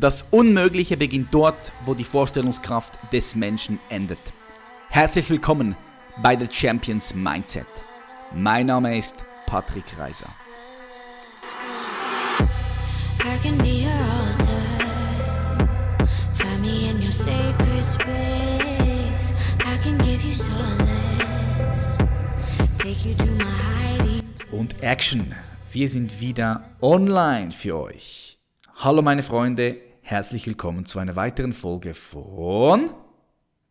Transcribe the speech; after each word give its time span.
Das 0.00 0.22
Unmögliche 0.30 0.96
beginnt 0.96 1.34
dort, 1.34 1.72
wo 1.84 1.92
die 1.92 2.04
Vorstellungskraft 2.04 3.00
des 3.12 3.34
Menschen 3.34 3.80
endet. 3.88 4.20
Herzlich 4.90 5.28
willkommen 5.28 5.74
bei 6.22 6.38
The 6.38 6.46
Champions 6.48 7.16
Mindset. 7.16 7.66
Mein 8.32 8.66
Name 8.66 8.96
ist 8.96 9.24
Patrick 9.46 9.98
Reiser. 9.98 10.28
Und 24.52 24.80
Action. 24.80 25.34
Wir 25.72 25.88
sind 25.88 26.20
wieder 26.20 26.70
online 26.80 27.50
für 27.50 27.76
euch. 27.76 28.38
Hallo 28.76 29.02
meine 29.02 29.24
Freunde, 29.24 29.87
herzlich 30.10 30.46
willkommen 30.46 30.86
zu 30.86 30.98
einer 31.00 31.16
weiteren 31.16 31.52
Folge 31.52 31.92
von 31.92 32.94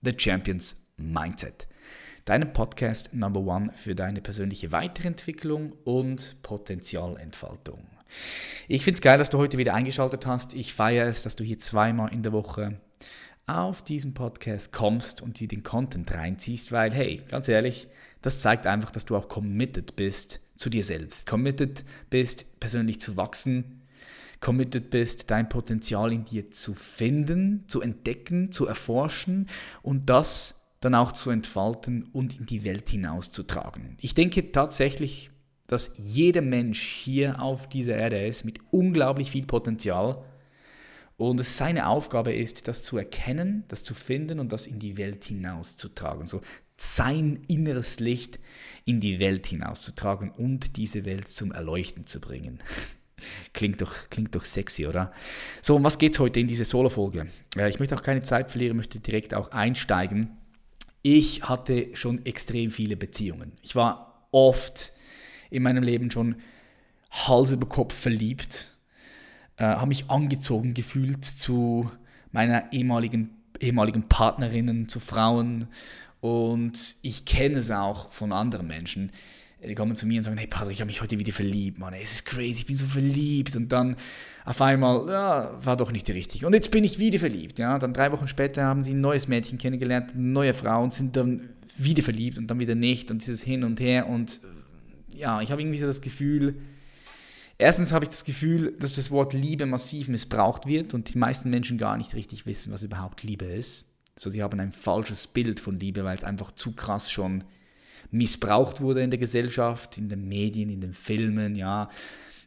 The 0.03 0.13
Champions 0.15 0.75
Mindset. 0.95 1.67
Deinem 2.25 2.53
Podcast 2.53 3.11
Number 3.11 3.39
One 3.39 3.71
für 3.73 3.95
deine 3.95 4.21
persönliche 4.21 4.71
Weiterentwicklung 4.71 5.71
und 5.83 6.39
Potenzialentfaltung. 6.43 7.87
Ich 8.67 8.83
finde 8.83 8.97
es 8.97 9.01
geil, 9.01 9.17
dass 9.17 9.31
du 9.31 9.39
heute 9.39 9.57
wieder 9.57 9.73
eingeschaltet 9.73 10.27
hast. 10.27 10.53
Ich 10.53 10.75
feiere 10.75 11.07
es, 11.07 11.23
dass 11.23 11.35
du 11.35 11.43
hier 11.43 11.57
zweimal 11.57 12.13
in 12.13 12.21
der 12.21 12.33
Woche 12.33 12.79
auf 13.47 13.81
diesen 13.81 14.13
Podcast 14.13 14.71
kommst 14.71 15.23
und 15.23 15.39
dir 15.39 15.47
den 15.47 15.63
Content 15.63 16.13
reinziehst, 16.13 16.71
weil, 16.71 16.93
hey, 16.93 17.23
ganz 17.27 17.47
ehrlich, 17.47 17.87
das 18.21 18.41
zeigt 18.41 18.67
einfach, 18.67 18.91
dass 18.91 19.05
du 19.05 19.15
auch 19.15 19.27
committed 19.27 19.95
bist 19.95 20.39
zu 20.55 20.69
dir 20.69 20.83
selbst, 20.83 21.25
committed 21.25 21.83
bist, 22.11 22.59
persönlich 22.59 22.99
zu 22.99 23.17
wachsen, 23.17 23.81
committed 24.39 24.89
bist, 24.89 25.29
dein 25.31 25.49
Potenzial 25.49 26.11
in 26.11 26.25
dir 26.25 26.49
zu 26.51 26.73
finden, 26.73 27.65
zu 27.67 27.81
entdecken, 27.81 28.51
zu 28.51 28.67
erforschen 28.67 29.47
und 29.81 30.09
das 30.09 30.61
dann 30.79 30.95
auch 30.95 31.11
zu 31.11 31.31
entfalten 31.31 32.03
und 32.13 32.39
in 32.39 32.45
die 32.45 32.63
Welt 32.63 32.89
hinauszutragen. 32.89 33.97
Ich 33.99 34.13
denke 34.13 34.51
tatsächlich, 34.51 35.31
dass 35.65 35.95
jeder 35.97 36.41
Mensch 36.41 36.81
hier 36.81 37.41
auf 37.41 37.67
dieser 37.67 37.95
Erde 37.95 38.25
ist 38.25 38.45
mit 38.45 38.59
unglaublich 38.71 39.31
viel 39.31 39.45
Potenzial 39.45 40.23
und 41.17 41.39
es 41.39 41.57
seine 41.57 41.87
Aufgabe 41.87 42.33
ist, 42.33 42.67
das 42.67 42.83
zu 42.83 42.97
erkennen, 42.97 43.63
das 43.67 43.83
zu 43.83 43.95
finden 43.95 44.39
und 44.39 44.51
das 44.51 44.67
in 44.67 44.79
die 44.79 44.97
Welt 44.97 45.25
hinauszutragen. 45.25 46.27
So 46.27 46.41
sein 46.77 47.43
inneres 47.47 47.99
Licht 47.99 48.39
in 48.85 48.99
die 48.99 49.19
Welt 49.19 49.47
hinauszutragen 49.47 50.29
und 50.29 50.77
diese 50.77 51.05
Welt 51.05 51.27
zum 51.27 51.51
Erleuchten 51.51 52.05
zu 52.05 52.21
bringen. 52.21 52.59
Klingt 53.53 53.81
doch, 53.81 53.93
klingt 54.09 54.35
doch 54.35 54.45
sexy, 54.45 54.85
oder? 54.85 55.11
So, 55.61 55.75
um 55.75 55.83
was 55.83 55.97
geht 55.97 56.13
es 56.13 56.19
heute 56.19 56.39
in 56.39 56.47
diese 56.47 56.65
Solo-Folge? 56.65 57.27
Ich 57.67 57.79
möchte 57.79 57.95
auch 57.95 58.03
keine 58.03 58.21
Zeit 58.21 58.51
verlieren, 58.51 58.77
möchte 58.77 58.99
direkt 58.99 59.33
auch 59.33 59.51
einsteigen. 59.51 60.37
Ich 61.01 61.43
hatte 61.43 61.89
schon 61.93 62.25
extrem 62.25 62.69
viele 62.69 62.95
Beziehungen. 62.95 63.53
Ich 63.61 63.75
war 63.75 64.27
oft 64.31 64.91
in 65.49 65.63
meinem 65.63 65.83
Leben 65.83 66.11
schon 66.11 66.35
Hals 67.11 67.51
über 67.51 67.67
Kopf 67.67 67.95
verliebt, 67.95 68.77
äh, 69.57 69.63
habe 69.63 69.87
mich 69.87 70.09
angezogen 70.09 70.73
gefühlt 70.73 71.25
zu 71.25 71.89
meiner 72.31 72.71
ehemaligen, 72.73 73.29
ehemaligen 73.59 74.07
Partnerinnen, 74.07 74.89
zu 74.89 74.99
Frauen. 74.99 75.67
Und 76.19 76.95
ich 77.01 77.25
kenne 77.25 77.57
es 77.57 77.71
auch 77.71 78.11
von 78.11 78.31
anderen 78.31 78.67
Menschen, 78.67 79.11
die 79.65 79.75
kommen 79.75 79.95
zu 79.95 80.05
mir 80.05 80.17
und 80.17 80.23
sagen, 80.23 80.37
hey 80.37 80.47
Patrick, 80.47 80.73
ich 80.73 80.81
habe 80.81 80.87
mich 80.87 81.01
heute 81.01 81.17
wieder 81.17 81.33
verliebt, 81.33 81.79
Mann, 81.79 81.93
es 81.93 82.13
ist 82.13 82.25
crazy, 82.25 82.59
ich 82.59 82.65
bin 82.67 82.75
so 82.75 82.85
verliebt. 82.85 83.55
Und 83.55 83.71
dann 83.71 83.95
auf 84.45 84.61
einmal, 84.61 85.09
ja, 85.09 85.59
war 85.63 85.75
doch 85.77 85.91
nicht 85.91 86.07
die 86.07 86.11
richtige. 86.11 86.45
Und 86.45 86.53
jetzt 86.53 86.69
bin 86.69 86.83
ich 86.83 86.99
wieder 86.99 87.19
verliebt, 87.19 87.57
ja. 87.57 87.79
Dann 87.79 87.93
drei 87.93 88.11
Wochen 88.11 88.27
später 88.27 88.63
haben 88.63 88.83
sie 88.83 88.93
ein 88.93 89.01
neues 89.01 89.27
Mädchen 89.27 89.57
kennengelernt, 89.57 90.11
eine 90.13 90.23
neue 90.23 90.53
Frau 90.53 90.83
und 90.83 90.93
sind 90.93 91.15
dann 91.15 91.49
wieder 91.77 92.03
verliebt 92.03 92.37
und 92.37 92.47
dann 92.47 92.59
wieder 92.59 92.75
nicht 92.75 93.09
und 93.11 93.21
dieses 93.21 93.43
Hin 93.43 93.63
und 93.63 93.79
Her. 93.79 94.07
Und 94.07 94.41
ja, 95.15 95.41
ich 95.41 95.51
habe 95.51 95.61
irgendwie 95.61 95.79
so 95.79 95.87
das 95.87 96.01
Gefühl, 96.01 96.55
erstens 97.57 97.91
habe 97.91 98.05
ich 98.05 98.09
das 98.09 98.25
Gefühl, 98.25 98.75
dass 98.79 98.93
das 98.93 99.09
Wort 99.09 99.33
Liebe 99.33 99.65
massiv 99.65 100.07
missbraucht 100.07 100.67
wird 100.67 100.93
und 100.93 101.13
die 101.13 101.17
meisten 101.17 101.49
Menschen 101.49 101.77
gar 101.79 101.97
nicht 101.97 102.13
richtig 102.13 102.45
wissen, 102.45 102.71
was 102.71 102.83
überhaupt 102.83 103.23
Liebe 103.23 103.45
ist. 103.45 103.95
So, 104.15 104.29
sie 104.29 104.41
haben 104.41 104.59
ein 104.59 104.71
falsches 104.71 105.27
Bild 105.27 105.59
von 105.59 105.79
Liebe, 105.79 106.03
weil 106.03 106.17
es 106.17 106.23
einfach 106.23 106.51
zu 106.51 106.73
krass 106.73 107.11
schon 107.11 107.43
missbraucht 108.11 108.81
wurde 108.81 109.01
in 109.01 109.09
der 109.09 109.19
Gesellschaft, 109.19 109.97
in 109.97 110.09
den 110.09 110.27
Medien, 110.27 110.69
in 110.69 110.81
den 110.81 110.93
Filmen, 110.93 111.55
ja. 111.55 111.89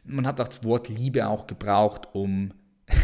Man 0.03 0.25
hat 0.25 0.39
das 0.39 0.63
Wort 0.63 0.89
Liebe 0.89 1.27
auch 1.27 1.47
gebraucht, 1.47 2.07
um 2.13 2.51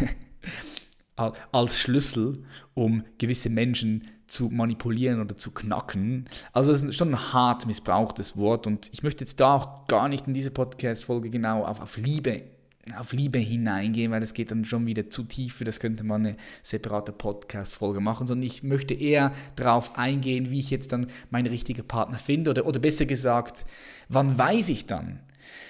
als 1.16 1.78
Schlüssel, 1.78 2.44
um 2.74 3.04
gewisse 3.18 3.50
Menschen 3.50 4.08
zu 4.26 4.50
manipulieren 4.50 5.20
oder 5.20 5.36
zu 5.36 5.52
knacken. 5.52 6.26
Also 6.52 6.72
es 6.72 6.82
ist 6.82 6.96
schon 6.96 7.10
ein 7.14 7.32
hart 7.32 7.66
missbrauchtes 7.66 8.36
Wort 8.36 8.66
und 8.66 8.90
ich 8.92 9.02
möchte 9.02 9.24
jetzt 9.24 9.40
da 9.40 9.54
auch 9.54 9.86
gar 9.86 10.08
nicht 10.08 10.26
in 10.26 10.34
dieser 10.34 10.50
Podcast-Folge 10.50 11.30
genau 11.30 11.64
auf, 11.64 11.80
auf 11.80 11.96
Liebe 11.96 12.42
auf 12.96 13.12
Liebe 13.12 13.38
hineingehen, 13.38 14.10
weil 14.10 14.20
das 14.20 14.34
geht 14.34 14.50
dann 14.50 14.64
schon 14.64 14.86
wieder 14.86 15.10
zu 15.10 15.24
tief, 15.24 15.54
für 15.54 15.64
das 15.64 15.80
könnte 15.80 16.04
man 16.04 16.26
eine 16.26 16.36
separate 16.62 17.12
Podcast-Folge 17.12 18.00
machen, 18.00 18.26
sondern 18.26 18.46
ich 18.46 18.62
möchte 18.62 18.94
eher 18.94 19.32
darauf 19.56 19.96
eingehen, 19.96 20.50
wie 20.50 20.60
ich 20.60 20.70
jetzt 20.70 20.92
dann 20.92 21.06
meinen 21.30 21.46
richtigen 21.46 21.86
Partner 21.86 22.18
finde 22.18 22.50
oder, 22.50 22.66
oder 22.66 22.80
besser 22.80 23.06
gesagt, 23.06 23.64
wann 24.08 24.36
weiß 24.38 24.68
ich 24.68 24.86
dann, 24.86 25.20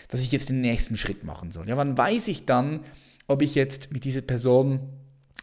dass 0.08 0.22
ich 0.22 0.32
jetzt 0.32 0.48
den 0.48 0.60
nächsten 0.60 0.96
Schritt 0.96 1.24
machen 1.24 1.50
soll? 1.50 1.68
Ja, 1.68 1.76
wann 1.76 1.96
weiß 1.96 2.28
ich 2.28 2.44
dann, 2.44 2.80
ob 3.26 3.42
ich 3.42 3.54
jetzt 3.54 3.92
mit 3.92 4.04
dieser 4.04 4.22
Person 4.22 4.80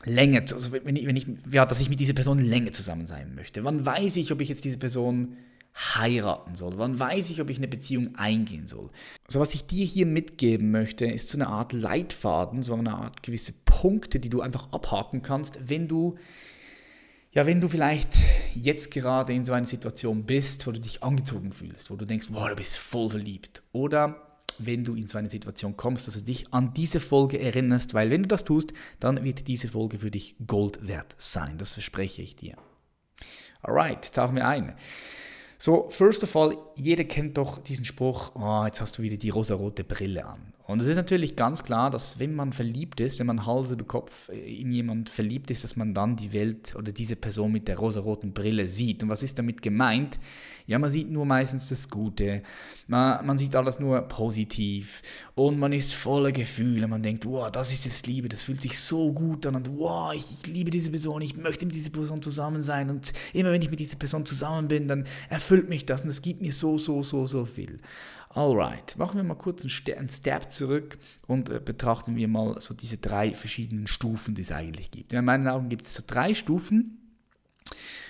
länger, 0.04 0.42
also 0.52 0.72
wenn 0.72 0.96
ich, 0.96 1.08
wenn 1.08 1.16
ich, 1.16 1.28
ja, 1.52 1.66
dass 1.66 1.80
ich 1.80 1.90
mit 1.90 2.00
dieser 2.00 2.14
Person 2.14 2.40
länger 2.40 2.72
zusammen 2.72 3.08
sein 3.08 3.36
möchte? 3.36 3.64
Wann 3.64 3.86
weiß 3.86 4.18
ich, 4.18 4.32
ob 4.32 4.42
ich 4.42 4.50
jetzt 4.50 4.66
diese 4.66 4.78
Person 4.78 5.38
heiraten 5.76 6.56
soll? 6.56 6.78
Wann 6.78 7.00
weiß 7.00 7.30
ich, 7.30 7.42
ob 7.42 7.50
ich 7.50 7.58
eine 7.58 7.68
Beziehung 7.68 8.16
eingehen 8.16 8.68
soll? 8.68 8.90
So, 9.28 9.40
was 9.40 9.54
ich 9.54 9.66
dir 9.66 9.86
hier 9.86 10.06
mitgeben 10.06 10.72
möchte, 10.72 11.06
ist 11.06 11.30
so 11.30 11.38
eine 11.38 11.48
Art 11.48 11.74
Leitfaden, 11.74 12.64
so 12.64 12.76
eine 12.76 12.94
Art 12.94 13.24
gewisse 13.24 13.54
Punkte, 13.66 14.20
die 14.20 14.30
du 14.30 14.42
einfach 14.42 14.72
abhaken 14.72 15.22
kannst, 15.22 15.70
wenn 15.70 15.88
du 15.88 16.18
ja, 17.36 17.46
wenn 17.46 17.60
du 17.60 17.68
vielleicht 17.68 18.14
jetzt 18.56 18.92
gerade 18.92 19.34
in 19.34 19.44
so 19.44 19.52
einer 19.52 19.68
Situation 19.68 20.24
bist, 20.24 20.66
wo 20.68 20.72
du 20.72 20.80
dich 20.80 21.04
angezogen 21.04 21.52
fühlst, 21.52 21.92
wo 21.92 21.98
du 21.98 22.06
denkst, 22.06 22.30
boah, 22.30 22.48
du 22.48 22.56
bist 22.56 22.78
voll 22.78 23.10
verliebt. 23.10 23.62
Oder 23.74 24.40
wenn 24.58 24.86
du 24.86 24.96
in 24.96 25.08
so 25.08 25.18
eine 25.18 25.30
Situation 25.30 25.76
kommst, 25.76 26.08
dass 26.08 26.14
du 26.14 26.22
dich 26.22 26.54
an 26.54 26.74
diese 26.74 27.02
Folge 27.02 27.38
erinnerst, 27.38 27.94
weil 27.94 28.10
wenn 28.10 28.24
du 28.24 28.30
das 28.30 28.46
tust, 28.46 28.72
dann 29.02 29.22
wird 29.26 29.50
diese 29.50 29.68
Folge 29.68 30.00
für 30.00 30.12
dich 30.12 30.38
Gold 30.48 30.88
wert 30.88 31.14
sein. 31.18 31.58
Das 31.58 31.72
verspreche 31.72 32.22
ich 32.22 32.38
dir. 32.38 32.56
Alright, 33.62 34.14
tauchen 34.14 34.38
wir 34.38 34.48
ein. 34.48 34.74
So, 35.66 35.90
first 35.90 36.22
of 36.22 36.36
all, 36.36 36.56
jeder 36.76 37.06
kennt 37.06 37.40
doch 37.40 37.58
diesen 37.58 37.86
Spruch, 37.86 38.34
oh, 38.36 38.66
jetzt 38.66 38.82
hast 38.82 39.00
du 39.00 39.02
wieder 39.02 39.18
die 39.18 39.32
rosarote 39.32 39.84
Brille 39.84 40.24
an. 40.24 40.54
Und 40.68 40.82
es 40.82 40.88
ist 40.88 40.96
natürlich 40.96 41.36
ganz 41.36 41.64
klar, 41.64 41.92
dass 41.92 42.18
wenn 42.18 42.34
man 42.34 42.52
verliebt 42.52 43.00
ist, 43.00 43.20
wenn 43.20 43.28
man 43.28 43.46
Hals 43.46 43.70
über 43.70 43.86
Kopf 43.86 44.30
in 44.30 44.72
jemand 44.72 45.12
verliebt 45.12 45.52
ist, 45.52 45.64
dass 45.64 45.76
man 45.76 45.94
dann 45.94 46.16
die 46.16 46.34
Welt 46.34 46.76
oder 46.76 46.92
diese 46.92 47.16
Person 47.16 47.52
mit 47.52 47.68
der 47.68 47.78
rosaroten 47.78 48.34
Brille 48.34 48.66
sieht. 48.66 49.04
Und 49.04 49.10
was 49.10 49.22
ist 49.22 49.38
damit 49.38 49.62
gemeint? 49.62 50.18
Ja, 50.66 50.80
man 50.80 50.90
sieht 50.90 51.12
nur 51.12 51.26
meistens 51.26 51.70
das 51.70 51.88
Gute. 51.88 52.42
Man, 52.88 53.24
man 53.28 53.38
sieht 53.38 53.56
alles 53.56 53.80
nur 53.80 54.02
positiv. 54.02 55.04
Und 55.36 55.60
man 55.60 55.72
ist 55.72 55.94
voller 55.94 56.32
Gefühle. 56.32 56.88
Man 56.88 57.04
denkt, 57.04 57.28
wow, 57.28 57.52
das 57.52 57.72
ist 57.72 57.86
jetzt 57.86 58.08
Liebe, 58.08 58.28
das 58.28 58.42
fühlt 58.42 58.64
sich 58.64 58.80
so 58.80 59.14
gut 59.14 59.46
an. 59.46 59.56
Und 59.56 59.78
wow, 59.78 60.16
ich, 60.16 60.26
ich 60.32 60.48
liebe 60.48 60.72
diese 60.72 60.90
Person, 60.90 61.22
ich 61.22 61.38
möchte 61.38 61.68
mit 61.68 61.76
dieser 61.76 61.92
Person 61.92 62.24
zusammen 62.24 62.64
sein. 62.64 62.90
Und 62.90 63.14
immer 63.34 63.52
wenn 63.52 63.62
ich 63.62 63.70
mit 63.70 63.80
dieser 63.80 63.98
Person 63.98 64.26
zusammen 64.26 64.68
bin, 64.68 64.88
dann 64.88 65.06
erfüllt 65.30 65.70
mich 65.70 65.86
das 65.86 66.02
und 66.02 66.10
es 66.10 66.24
gibt 66.24 66.42
mir 66.42 66.52
so, 66.52 66.80
so, 66.80 67.04
so, 67.04 67.28
so 67.28 67.46
viel. 67.46 67.78
Alright, 68.36 68.98
machen 68.98 69.16
wir 69.16 69.24
mal 69.24 69.36
kurz 69.36 69.62
einen 69.62 70.10
Step 70.10 70.52
zurück 70.52 70.98
und 71.26 71.50
äh, 71.50 71.62
betrachten 71.64 72.18
wir 72.18 72.28
mal 72.28 72.60
so 72.60 72.74
diese 72.74 72.98
drei 72.98 73.34
verschiedenen 73.34 73.88
Stufen, 73.88 74.36
die 74.36 74.42
es 74.42 74.52
eigentlich 74.52 74.92
gibt. 74.92 75.14
In 75.14 75.24
meinen 75.24 75.48
Augen 75.48 75.70
gibt 75.70 75.86
es 75.86 75.94
so 75.94 76.04
drei 76.06 76.34
Stufen, 76.34 76.98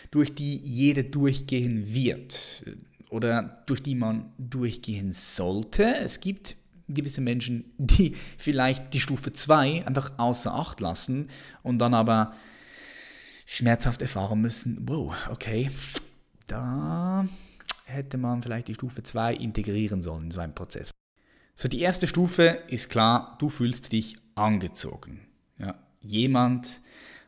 durch 0.10 0.34
die 0.34 0.58
jeder 0.58 1.04
durchgehen 1.04 1.94
wird 1.94 2.66
oder 3.12 3.62
durch 3.68 3.84
die 3.84 3.94
man 3.94 4.34
durchgehen 4.40 5.14
sollte. 5.14 5.96
Es 5.98 6.22
gibt 6.22 6.58
gewisse 6.88 7.22
Menschen, 7.22 7.66
die 7.78 8.16
vielleicht 8.40 8.96
die 8.96 9.02
Stufe 9.02 9.32
2 9.32 9.86
einfach 9.86 10.18
außer 10.18 10.56
Acht 10.56 10.80
lassen 10.80 11.30
und 11.62 11.78
dann 11.78 11.94
aber 11.94 12.34
schmerzhaft 13.46 14.02
erfahren 14.02 14.42
müssen, 14.42 14.88
wow, 14.90 15.16
okay, 15.30 15.70
da 16.48 17.28
hätte 17.86 18.18
man 18.18 18.42
vielleicht 18.44 18.68
die 18.68 18.74
Stufe 18.74 19.04
2 19.04 19.36
integrieren 19.36 20.02
sollen 20.02 20.26
in 20.26 20.32
so 20.32 20.42
einen 20.42 20.56
Prozess. 20.56 20.92
So, 21.56 21.70
die 21.70 21.80
erste 21.80 22.08
Stufe 22.08 22.60
ist 22.68 22.90
klar, 22.90 23.38
du 23.40 23.48
fühlst 23.48 23.94
dich 23.94 24.18
angezogen. 24.36 25.22
Ja, 25.58 25.76
jemand 26.02 26.82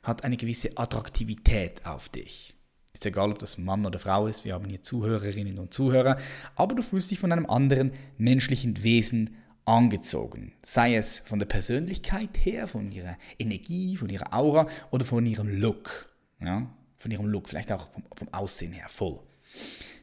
hat 0.04 0.24
eine 0.24 0.36
gewisse 0.36 0.78
Attraktivität 0.78 1.86
auf 1.86 2.10
dich. 2.10 2.56
Ist 2.94 3.06
egal, 3.06 3.32
ob 3.32 3.40
das 3.40 3.58
Mann 3.58 3.86
oder 3.86 4.00
Frau 4.00 4.28
ist, 4.28 4.44
wir 4.44 4.56
haben 4.56 4.66
hier 4.66 4.82
Zuhörerinnen 4.82 5.60
und 5.60 5.74
Zuhörer, 5.74 6.18
aber 6.56 6.76
du 6.76 6.82
fühlst 6.82 7.12
dich 7.12 7.20
von 7.20 7.32
einem 7.32 7.46
anderen 7.46 7.92
menschlichen 8.18 8.84
Wesen 8.84 9.38
angezogen. 9.66 10.54
Sei 10.64 10.96
es 10.96 11.20
von 11.20 11.40
der 11.40 11.46
Persönlichkeit 11.46 12.30
her, 12.44 12.68
von 12.68 12.92
ihrer 12.92 13.18
Energie, 13.38 13.96
von 13.98 14.10
ihrer 14.10 14.34
Aura 14.34 14.68
oder 14.92 15.06
von 15.06 15.26
ihrem 15.26 15.62
Look. 15.62 16.10
Ja? 16.42 16.70
Von 16.96 17.12
ihrem 17.12 17.28
Look, 17.28 17.50
vielleicht 17.50 17.72
auch 17.72 17.90
vom, 17.92 18.04
vom 18.16 18.34
Aussehen 18.34 18.74
her 18.74 18.90
voll. 18.90 19.20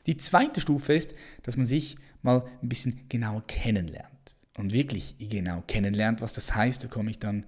Die 0.06 0.16
zweite 0.16 0.60
Stufe 0.60 0.94
ist, 0.94 1.14
dass 1.42 1.56
man 1.56 1.66
sich 1.66 1.96
mal 2.22 2.44
ein 2.62 2.68
bisschen 2.68 3.08
genauer 3.08 3.46
kennenlernt. 3.46 4.34
Und 4.56 4.72
wirklich 4.72 5.16
genau 5.18 5.62
kennenlernt, 5.66 6.20
was 6.20 6.32
das 6.32 6.54
heißt, 6.54 6.84
da 6.84 6.88
komme 6.88 7.10
ich 7.10 7.18
dann 7.18 7.44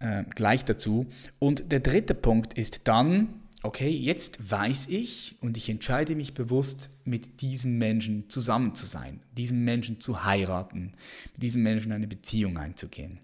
äh, 0.00 0.24
gleich 0.34 0.64
dazu. 0.64 1.06
Und 1.38 1.70
der 1.70 1.80
dritte 1.80 2.14
Punkt 2.14 2.54
ist 2.54 2.88
dann, 2.88 3.42
okay, 3.62 3.88
jetzt 3.88 4.50
weiß 4.50 4.88
ich 4.88 5.36
und 5.40 5.56
ich 5.56 5.68
entscheide 5.68 6.16
mich 6.16 6.34
bewusst, 6.34 6.90
mit 7.04 7.40
diesem 7.42 7.78
Menschen 7.78 8.28
zusammen 8.28 8.74
zu 8.74 8.86
sein, 8.86 9.20
diesem 9.36 9.64
Menschen 9.64 10.00
zu 10.00 10.24
heiraten, 10.24 10.94
mit 11.32 11.42
diesem 11.42 11.62
Menschen 11.62 11.92
eine 11.92 12.08
Beziehung 12.08 12.58
einzugehen. 12.58 13.20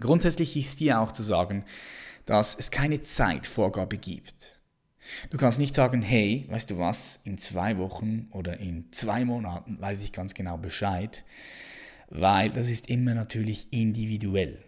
Grundsätzlich 0.00 0.56
ist 0.56 0.78
hier 0.78 1.00
auch 1.00 1.12
zu 1.12 1.22
sagen, 1.22 1.64
dass 2.24 2.58
es 2.58 2.70
keine 2.70 3.02
Zeitvorgabe 3.02 3.98
gibt. 3.98 4.55
Du 5.30 5.38
kannst 5.38 5.58
nicht 5.58 5.74
sagen, 5.74 6.02
hey, 6.02 6.46
weißt 6.48 6.70
du 6.70 6.78
was, 6.78 7.20
in 7.24 7.38
zwei 7.38 7.78
Wochen 7.78 8.28
oder 8.32 8.58
in 8.58 8.90
zwei 8.92 9.24
Monaten 9.24 9.80
weiß 9.80 10.02
ich 10.02 10.12
ganz 10.12 10.34
genau 10.34 10.56
Bescheid, 10.56 11.24
weil 12.08 12.50
das 12.50 12.70
ist 12.70 12.88
immer 12.88 13.14
natürlich 13.14 13.72
individuell. 13.72 14.62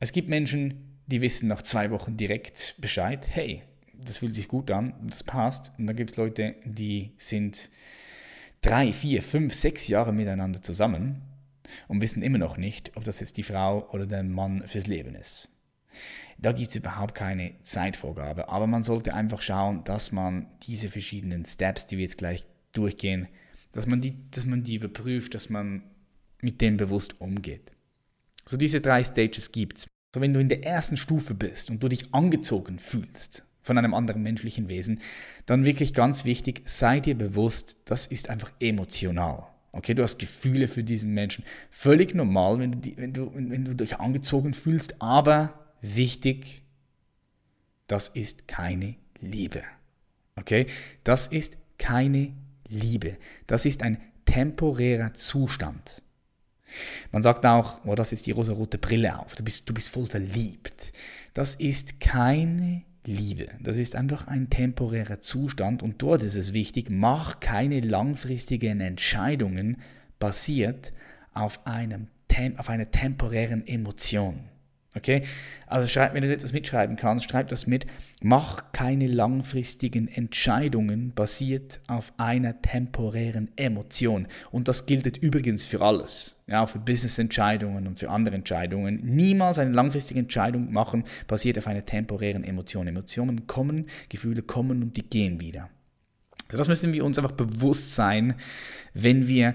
Es 0.00 0.12
gibt 0.12 0.28
Menschen, 0.28 0.98
die 1.06 1.20
wissen 1.20 1.48
nach 1.48 1.62
zwei 1.62 1.90
Wochen 1.90 2.16
direkt 2.16 2.76
Bescheid, 2.80 3.28
hey, 3.32 3.62
das 3.92 4.18
fühlt 4.18 4.34
sich 4.34 4.48
gut 4.48 4.70
an, 4.70 4.94
das 5.02 5.22
passt. 5.22 5.72
Und 5.78 5.86
dann 5.86 5.96
gibt 5.96 6.12
es 6.12 6.16
Leute, 6.16 6.56
die 6.64 7.12
sind 7.16 7.70
drei, 8.60 8.92
vier, 8.92 9.22
fünf, 9.22 9.52
sechs 9.54 9.88
Jahre 9.88 10.12
miteinander 10.12 10.62
zusammen 10.62 11.22
und 11.88 12.00
wissen 12.00 12.22
immer 12.22 12.38
noch 12.38 12.56
nicht, 12.56 12.96
ob 12.96 13.04
das 13.04 13.20
jetzt 13.20 13.36
die 13.36 13.42
Frau 13.42 13.88
oder 13.90 14.06
der 14.06 14.22
Mann 14.22 14.66
fürs 14.66 14.86
Leben 14.86 15.14
ist. 15.14 15.48
Da 16.38 16.52
gibt 16.52 16.70
es 16.70 16.76
überhaupt 16.76 17.14
keine 17.14 17.54
Zeitvorgabe, 17.62 18.48
aber 18.48 18.66
man 18.66 18.82
sollte 18.82 19.14
einfach 19.14 19.40
schauen, 19.40 19.84
dass 19.84 20.12
man 20.12 20.46
diese 20.62 20.88
verschiedenen 20.88 21.44
Steps, 21.44 21.86
die 21.86 21.96
wir 21.96 22.04
jetzt 22.04 22.18
gleich 22.18 22.44
durchgehen, 22.72 23.28
dass 23.72 23.86
man 23.86 24.00
die, 24.00 24.16
dass 24.30 24.46
man 24.46 24.62
die 24.62 24.76
überprüft, 24.76 25.34
dass 25.34 25.48
man 25.48 25.82
mit 26.42 26.60
denen 26.60 26.76
bewusst 26.76 27.20
umgeht. 27.20 27.72
So 28.46 28.56
diese 28.56 28.80
drei 28.80 29.02
Stages 29.04 29.52
gibt 29.52 29.78
es. 29.78 29.86
So 30.14 30.20
wenn 30.20 30.34
du 30.34 30.40
in 30.40 30.48
der 30.48 30.64
ersten 30.64 30.96
Stufe 30.96 31.34
bist 31.34 31.70
und 31.70 31.82
du 31.82 31.88
dich 31.88 32.14
angezogen 32.14 32.78
fühlst, 32.78 33.44
von 33.62 33.78
einem 33.78 33.94
anderen 33.94 34.22
menschlichen 34.22 34.68
Wesen, 34.68 35.00
dann 35.46 35.64
wirklich 35.64 35.94
ganz 35.94 36.24
wichtig, 36.24 36.62
sei 36.66 37.00
dir 37.00 37.16
bewusst, 37.16 37.78
das 37.86 38.06
ist 38.06 38.28
einfach 38.28 38.52
emotional. 38.60 39.46
Okay, 39.72 39.94
du 39.94 40.04
hast 40.04 40.18
Gefühle 40.18 40.68
für 40.68 40.84
diesen 40.84 41.14
Menschen. 41.14 41.44
Völlig 41.70 42.14
normal, 42.14 42.60
wenn 42.60 42.80
du, 42.80 42.96
wenn 42.96 43.12
du, 43.12 43.32
wenn 43.34 43.64
du 43.64 43.74
dich 43.74 43.98
angezogen 43.98 44.54
fühlst, 44.54 45.02
aber 45.02 45.63
wichtig, 45.84 46.62
das 47.86 48.08
ist 48.08 48.48
keine 48.48 48.96
Liebe. 49.20 49.62
Okay, 50.36 50.66
das 51.04 51.26
ist 51.26 51.56
keine 51.78 52.34
Liebe. 52.68 53.16
Das 53.46 53.66
ist 53.66 53.82
ein 53.82 54.00
temporärer 54.24 55.14
Zustand. 55.14 56.02
Man 57.12 57.22
sagt 57.22 57.46
auch, 57.46 57.84
oh, 57.84 57.94
das 57.94 58.12
ist 58.12 58.26
die 58.26 58.32
rosa-rote 58.32 58.78
Brille 58.78 59.18
auf, 59.18 59.36
du 59.36 59.44
bist, 59.44 59.68
du 59.68 59.74
bist 59.74 59.90
voll 59.90 60.06
verliebt. 60.06 60.92
Das 61.34 61.54
ist 61.54 62.00
keine 62.00 62.82
Liebe. 63.06 63.48
Das 63.60 63.76
ist 63.76 63.94
einfach 63.94 64.26
ein 64.26 64.50
temporärer 64.50 65.20
Zustand 65.20 65.82
und 65.82 66.00
dort 66.02 66.22
ist 66.22 66.36
es 66.36 66.52
wichtig, 66.52 66.90
mach 66.90 67.38
keine 67.40 67.80
langfristigen 67.80 68.80
Entscheidungen 68.80 69.76
basiert 70.18 70.92
auf, 71.32 71.66
einem, 71.66 72.08
auf 72.56 72.70
einer 72.70 72.90
temporären 72.90 73.66
Emotion. 73.66 74.48
Okay? 74.96 75.22
Also 75.66 75.88
schreib, 75.88 76.14
wenn 76.14 76.22
du 76.22 76.32
etwas 76.32 76.52
mitschreiben 76.52 76.96
kannst, 76.96 77.28
schreib 77.28 77.48
das 77.48 77.66
mit. 77.66 77.86
Mach 78.22 78.72
keine 78.72 79.08
langfristigen 79.08 80.06
Entscheidungen 80.08 81.12
basiert 81.14 81.80
auf 81.88 82.12
einer 82.16 82.62
temporären 82.62 83.50
Emotion. 83.56 84.28
Und 84.52 84.68
das 84.68 84.86
gilt 84.86 85.16
übrigens 85.16 85.64
für 85.64 85.80
alles. 85.80 86.42
Ja, 86.46 86.66
für 86.66 86.78
Business-Entscheidungen 86.78 87.86
und 87.86 87.98
für 87.98 88.10
andere 88.10 88.36
Entscheidungen. 88.36 89.00
Niemals 89.02 89.58
eine 89.58 89.72
langfristige 89.72 90.20
Entscheidung 90.20 90.72
machen 90.72 91.04
basiert 91.26 91.58
auf 91.58 91.66
einer 91.66 91.84
temporären 91.84 92.44
Emotion. 92.44 92.86
Emotionen 92.86 93.46
kommen, 93.46 93.86
Gefühle 94.08 94.42
kommen 94.42 94.82
und 94.82 94.96
die 94.96 95.08
gehen 95.08 95.40
wieder. 95.40 95.70
Also 96.46 96.58
das 96.58 96.68
müssen 96.68 96.92
wir 96.92 97.04
uns 97.04 97.18
einfach 97.18 97.32
bewusst 97.32 97.94
sein, 97.94 98.34
wenn 98.92 99.26
wir 99.26 99.54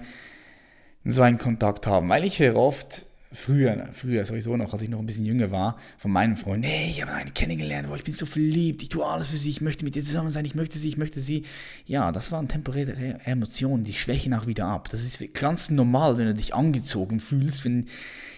so 1.04 1.22
einen 1.22 1.38
Kontakt 1.38 1.86
haben. 1.86 2.08
Weil 2.08 2.24
ich 2.24 2.40
höre 2.40 2.56
oft, 2.56 3.06
früher, 3.32 3.88
früher 3.92 4.24
sowieso 4.24 4.56
noch, 4.56 4.72
als 4.72 4.82
ich 4.82 4.88
noch 4.88 4.98
ein 4.98 5.06
bisschen 5.06 5.24
jünger 5.24 5.50
war, 5.50 5.76
von 5.98 6.10
meinen 6.10 6.36
Freunden, 6.36 6.66
hey, 6.66 6.90
ich 6.90 7.02
habe 7.02 7.12
eine 7.12 7.30
kennengelernt, 7.30 7.88
boah, 7.88 7.96
ich 7.96 8.04
bin 8.04 8.14
so 8.14 8.26
verliebt, 8.26 8.82
ich 8.82 8.88
tue 8.88 9.04
alles 9.04 9.28
für 9.28 9.36
sie, 9.36 9.50
ich 9.50 9.60
möchte 9.60 9.84
mit 9.84 9.96
ihr 9.96 10.04
zusammen 10.04 10.30
sein, 10.30 10.44
ich 10.44 10.54
möchte 10.54 10.78
sie, 10.78 10.88
ich 10.88 10.96
möchte 10.96 11.20
sie. 11.20 11.44
Ja, 11.86 12.12
das 12.12 12.32
waren 12.32 12.48
temporäre 12.48 13.20
Emotionen, 13.24 13.84
die 13.84 13.92
schwächen 13.92 14.34
auch 14.34 14.46
wieder 14.46 14.66
ab. 14.66 14.88
Das 14.90 15.04
ist 15.04 15.34
ganz 15.34 15.70
normal, 15.70 16.18
wenn 16.18 16.26
du 16.26 16.34
dich 16.34 16.54
angezogen 16.54 17.20
fühlst, 17.20 17.64
wenn 17.64 17.86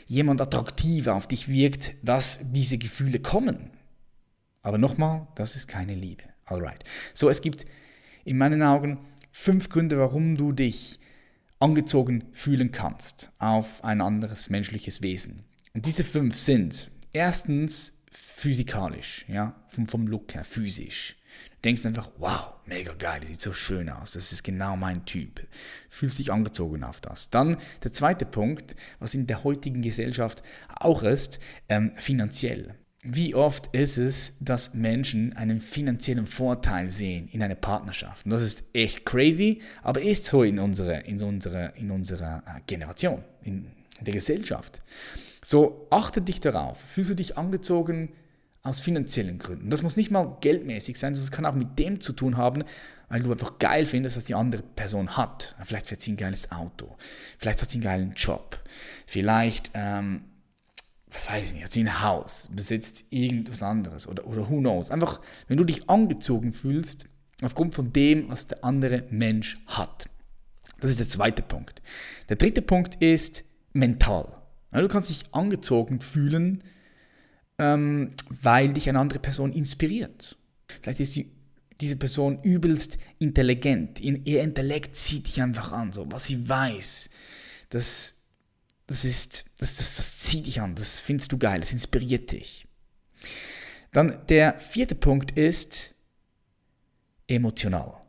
jemand 0.07 0.41
attraktiv 0.41 1.07
auf 1.07 1.27
dich 1.27 1.49
wirkt, 1.49 1.95
dass 2.03 2.41
diese 2.53 2.77
Gefühle 2.77 3.21
kommen. 3.21 3.71
Aber 4.63 4.79
nochmal, 4.79 5.27
das 5.35 5.57
ist 5.57 5.69
keine 5.69 5.95
Liebe. 5.95 6.25
Alright. 6.45 6.85
So, 7.15 7.29
es 7.29 7.41
gibt 7.41 7.65
in 8.25 8.37
meinen 8.37 8.63
Augen 8.63 8.99
fünf 9.33 9.71
Gründe, 9.71 9.99
warum 9.99 10.37
du 10.37 10.53
dich 10.53 11.01
angezogen 11.63 12.25
fühlen 12.33 12.73
kannst 12.73 13.31
auf 13.39 13.85
ein 13.85 14.01
anderes 14.01 14.51
menschliches 14.51 15.01
Wesen. 15.01 15.45
Und 15.75 15.87
diese 15.87 16.05
fünf 16.05 16.37
sind 16.37 16.91
erstens 17.13 18.03
physikalisch, 18.11 19.25
ja, 19.29 19.55
vom, 19.69 19.87
vom 19.87 20.07
Look 20.07 20.35
her, 20.35 20.45
physisch. 20.45 21.17
Du 21.51 21.69
denkst 21.69 21.87
einfach, 21.87 22.11
wow, 22.19 22.55
mega 22.67 22.93
geil, 22.93 23.25
sieht 23.25 23.41
so 23.41 23.53
schön 23.53 23.89
aus, 23.89 24.11
das 24.11 24.33
ist 24.33 24.43
genau 24.43 24.77
mein 24.77 25.05
Typ. 25.07 25.47
Fühlst 25.89 26.19
dich 26.19 26.33
angezogen 26.33 26.83
auf 26.83 27.01
das. 27.01 27.31
Dann 27.31 27.57
der 27.85 27.93
zweite 27.93 28.27
Punkt, 28.27 28.75
was 28.99 29.15
in 29.15 29.29
der 29.29 29.45
heutigen 29.45 29.83
Gesellschaft 29.83 30.43
auch 30.69 31.05
ist, 31.05 31.39
ähm, 31.69 31.93
finanziell. 31.97 32.75
Wie 33.05 33.35
oft 33.35 33.75
ist 33.75 33.99
es, 33.99 34.35
dass 34.39 34.75
Menschen 34.75 35.37
einen 35.37 35.61
finanziellen 35.61 36.25
Vorteil 36.25 36.89
sehen 36.89 37.29
in 37.33 37.43
einer 37.43 37.57
Partnerschaft? 37.57 38.25
Und 38.25 38.31
das 38.31 38.43
ist 38.43 38.63
echt 38.73 39.05
crazy, 39.05 39.61
aber 39.83 40.03
ist 40.03 40.27
so 40.27 40.45
in 40.45 40.61
unserer, 40.61 41.05
in 41.05 41.21
unserer, 41.21 41.75
in 41.77 41.91
unserer 41.91 42.45
äh, 42.47 42.61
Generation, 42.69 43.25
in 43.43 43.67
der 44.01 44.15
Gesellschaft. 44.15 44.83
So, 45.43 45.89
achte 45.91 46.23
dich 46.23 46.39
darauf. 46.39 46.81
Fühlst 46.81 47.11
du 47.11 47.15
dich 47.17 47.37
angezogen 47.37 48.11
aus 48.63 48.81
finanziellen 48.81 49.41
Gründen? 49.41 49.71
Das 49.71 49.83
muss 49.83 49.97
nicht 49.97 50.13
mal 50.13 50.37
geldmäßig 50.41 50.97
sein, 50.97 51.15
das 51.15 51.33
kann 51.33 51.45
auch 51.45 51.55
mit 51.55 51.81
dem 51.81 52.01
zu 52.01 52.13
tun 52.13 52.37
haben, 52.37 52.63
weil 53.09 53.21
du 53.25 53.33
einfach 53.33 53.59
geil 53.59 53.85
findest, 53.85 54.17
was 54.17 54.27
die 54.27 54.37
andere 54.37 54.63
Person 54.63 55.17
hat. 55.17 55.57
Vielleicht 55.65 55.87
fährt 55.87 56.03
sie 56.03 56.13
ein 56.13 56.17
geiles 56.17 56.53
Auto, 56.53 56.97
vielleicht 57.39 57.63
hat 57.63 57.69
sie 57.69 57.79
einen 57.79 57.85
geilen 57.85 58.13
Job, 58.13 58.61
vielleicht 59.07 59.73
ähm, 59.75 60.23
weiß 61.29 61.49
ich 61.49 61.53
nicht, 61.55 61.65
hat 61.65 61.73
sie 61.73 61.83
ein 61.83 62.03
Haus, 62.03 62.49
besitzt 62.55 63.05
irgendwas 63.11 63.63
anderes 63.63 64.09
oder, 64.09 64.27
oder 64.27 64.49
who 64.49 64.59
knows. 64.59 64.91
Einfach, 64.91 65.21
wenn 65.49 65.59
du 65.59 65.65
dich 65.65 65.89
angezogen 65.89 66.53
fühlst, 66.53 67.09
aufgrund 67.43 67.75
von 67.75 67.93
dem, 67.93 68.29
was 68.29 68.47
der 68.47 68.65
andere 68.65 69.05
Mensch 69.11 69.59
hat. 69.67 70.09
Das 70.81 70.91
ist 70.91 71.01
der 71.01 71.09
zweite 71.09 71.43
Punkt. 71.43 71.83
Der 72.29 72.37
dritte 72.37 72.63
Punkt 72.63 72.97
ist 73.03 73.45
mental. 73.73 74.43
Du 74.73 74.89
kannst 74.89 75.11
dich 75.11 75.25
angezogen 75.33 76.01
fühlen, 76.01 76.65
ähm, 77.59 78.13
weil 78.29 78.73
dich 78.73 78.89
eine 78.89 78.99
andere 78.99 79.19
Person 79.19 79.53
inspiriert. 79.53 80.39
Vielleicht 80.81 81.01
ist 81.01 81.15
die, 81.17 81.31
diese 81.81 81.97
Person 81.97 82.43
übelst 82.43 82.99
intelligent. 83.19 84.01
Ihr 84.01 84.43
Intellekt 84.43 84.95
zieht 84.95 85.27
dich 85.27 85.43
einfach 85.43 85.73
an, 85.73 85.93
so 85.93 86.11
was 86.11 86.27
sie 86.27 86.49
weiß. 86.49 87.11
Das 87.69 88.22
das 88.93 89.07
ist, 89.07 89.47
das, 89.59 89.79
das, 89.79 89.97
das 89.97 90.19
zieht 90.19 90.47
dich 90.47 90.61
an, 90.61 90.75
das 90.75 91.01
findest 91.01 91.33
du 91.33 91.39
geil, 91.39 91.61
das 91.61 91.73
inspiriert 91.73 92.31
dich. 92.31 92.67
Dann 93.91 94.27
der 94.29 94.59
vierte 94.59 94.95
Punkt 94.95 95.31
ist 95.33 95.95
emotional. 97.27 98.03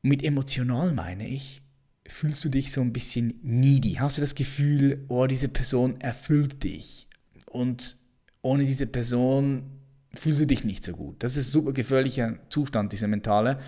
Mit 0.00 0.22
emotional 0.22 0.92
meine 0.92 1.28
ich, 1.28 1.60
fühlst 2.06 2.42
du 2.44 2.48
dich 2.48 2.72
so 2.72 2.80
ein 2.80 2.94
bisschen 2.94 3.38
needy? 3.42 3.94
Hast 3.94 4.16
du 4.16 4.22
das 4.22 4.34
Gefühl, 4.34 5.04
oh, 5.08 5.26
diese 5.26 5.48
Person 5.48 6.00
erfüllt 6.00 6.64
dich 6.64 7.06
und 7.46 7.98
ohne 8.40 8.64
diese 8.64 8.86
Person 8.86 9.80
fühlst 10.14 10.40
du 10.40 10.46
dich 10.46 10.64
nicht 10.64 10.82
so 10.82 10.92
gut? 10.92 11.22
Das 11.22 11.36
ist 11.36 11.48
ein 11.48 11.52
super 11.52 11.72
gefährlicher 11.72 12.38
Zustand, 12.48 12.92
diese 12.92 13.06
mentale, 13.06 13.60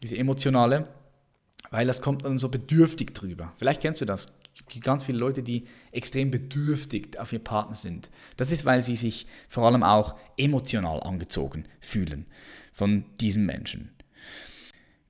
diese 0.00 0.16
emotionale, 0.16 0.86
weil 1.70 1.88
das 1.88 2.00
kommt 2.00 2.24
dann 2.24 2.38
so 2.38 2.48
bedürftig 2.48 3.14
drüber. 3.14 3.52
Vielleicht 3.58 3.82
kennst 3.82 4.00
du 4.00 4.04
das 4.04 4.32
gibt 4.70 4.84
ganz 4.84 5.04
viele 5.04 5.18
Leute, 5.18 5.42
die 5.42 5.64
extrem 5.92 6.30
bedürftig 6.30 7.18
auf 7.18 7.32
ihr 7.32 7.38
Partner 7.38 7.74
sind. 7.74 8.10
Das 8.36 8.50
ist, 8.50 8.64
weil 8.64 8.82
sie 8.82 8.96
sich 8.96 9.26
vor 9.48 9.66
allem 9.66 9.82
auch 9.82 10.16
emotional 10.36 11.00
angezogen 11.02 11.64
fühlen 11.80 12.26
von 12.72 13.04
diesem 13.20 13.46
Menschen. 13.46 13.90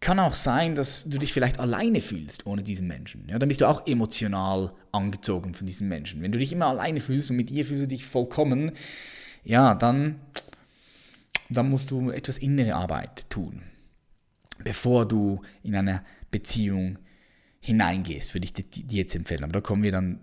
Kann 0.01 0.19
auch 0.19 0.35
sein, 0.35 0.75
dass 0.75 1.05
du 1.05 1.19
dich 1.19 1.33
vielleicht 1.33 1.61
alleine 1.61 2.01
fühlst 2.01 2.47
ohne 2.47 2.63
diesen 2.63 2.87
Menschen. 2.87 3.29
Ja, 3.29 3.39
dann 3.39 3.49
bist 3.49 3.61
du 3.61 3.69
auch 3.69 3.87
emotional 3.87 4.73
angezogen 4.93 5.53
von 5.53 5.67
diesem 5.67 5.89
Menschen. 5.89 6.23
Wenn 6.23 6.33
du 6.33 6.39
dich 6.39 6.53
immer 6.53 6.67
alleine 6.67 7.01
fühlst 7.01 7.31
und 7.31 7.37
mit 7.37 7.51
ihr 7.51 7.67
fühlst 7.67 7.85
du 7.85 7.89
dich 7.89 8.07
vollkommen, 8.07 8.73
ja, 9.45 9.75
dann, 9.75 10.21
dann 11.51 11.69
musst 11.69 11.91
du 11.91 12.11
etwas 12.11 12.39
innere 12.39 12.77
Arbeit 12.77 13.29
tun, 13.29 13.63
bevor 14.65 15.07
du 15.07 15.43
in 15.63 15.77
eine 15.77 16.03
Beziehung 16.31 16.99
hineingehst, 17.61 18.35
würde 18.35 18.47
ich 18.47 18.53
dir 18.53 18.65
jetzt 18.99 19.15
empfehlen. 19.15 19.45
Aber 19.45 19.53
da 19.53 19.61
kommen 19.61 19.83
wir 19.83 19.93
dann 19.93 20.21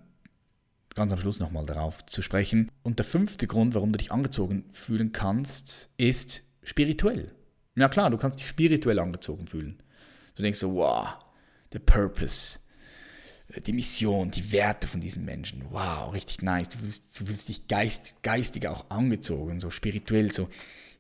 ganz 0.96 1.14
am 1.14 1.20
Schluss 1.20 1.40
nochmal 1.40 1.66
darauf 1.66 2.06
zu 2.06 2.22
sprechen. 2.22 2.72
Und 2.84 3.00
der 3.00 3.06
fünfte 3.06 3.48
Grund, 3.48 3.76
warum 3.76 3.92
du 3.92 3.98
dich 3.98 4.12
angezogen 4.12 4.66
fühlen 4.72 5.12
kannst, 5.12 5.90
ist 5.98 6.44
spirituell. 6.64 7.32
Ja 7.76 7.88
klar, 7.88 8.10
du 8.10 8.18
kannst 8.18 8.40
dich 8.40 8.48
spirituell 8.48 9.00
angezogen 9.00 9.48
fühlen. 9.48 9.82
Du 10.36 10.42
denkst 10.42 10.60
so, 10.60 10.74
wow, 10.74 11.16
der 11.72 11.80
Purpose, 11.80 12.60
die 13.66 13.74
Mission, 13.74 14.32
die 14.32 14.52
Werte 14.52 14.88
von 14.88 15.00
diesen 15.00 15.24
Menschen, 15.24 15.64
wow, 15.70 16.12
richtig 16.12 16.42
nice. 16.42 16.70
Du 16.70 16.80
fühlst, 16.80 17.20
du 17.20 17.26
fühlst 17.26 17.50
dich 17.50 17.68
geist, 17.68 18.16
geistig 18.24 18.68
auch 18.68 18.90
angezogen, 18.90 19.60
so 19.60 19.70
spirituell, 19.70 20.32
so 20.32 20.50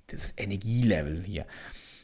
das 0.08 0.34
Energielevel 0.38 1.24
hier. 1.24 1.46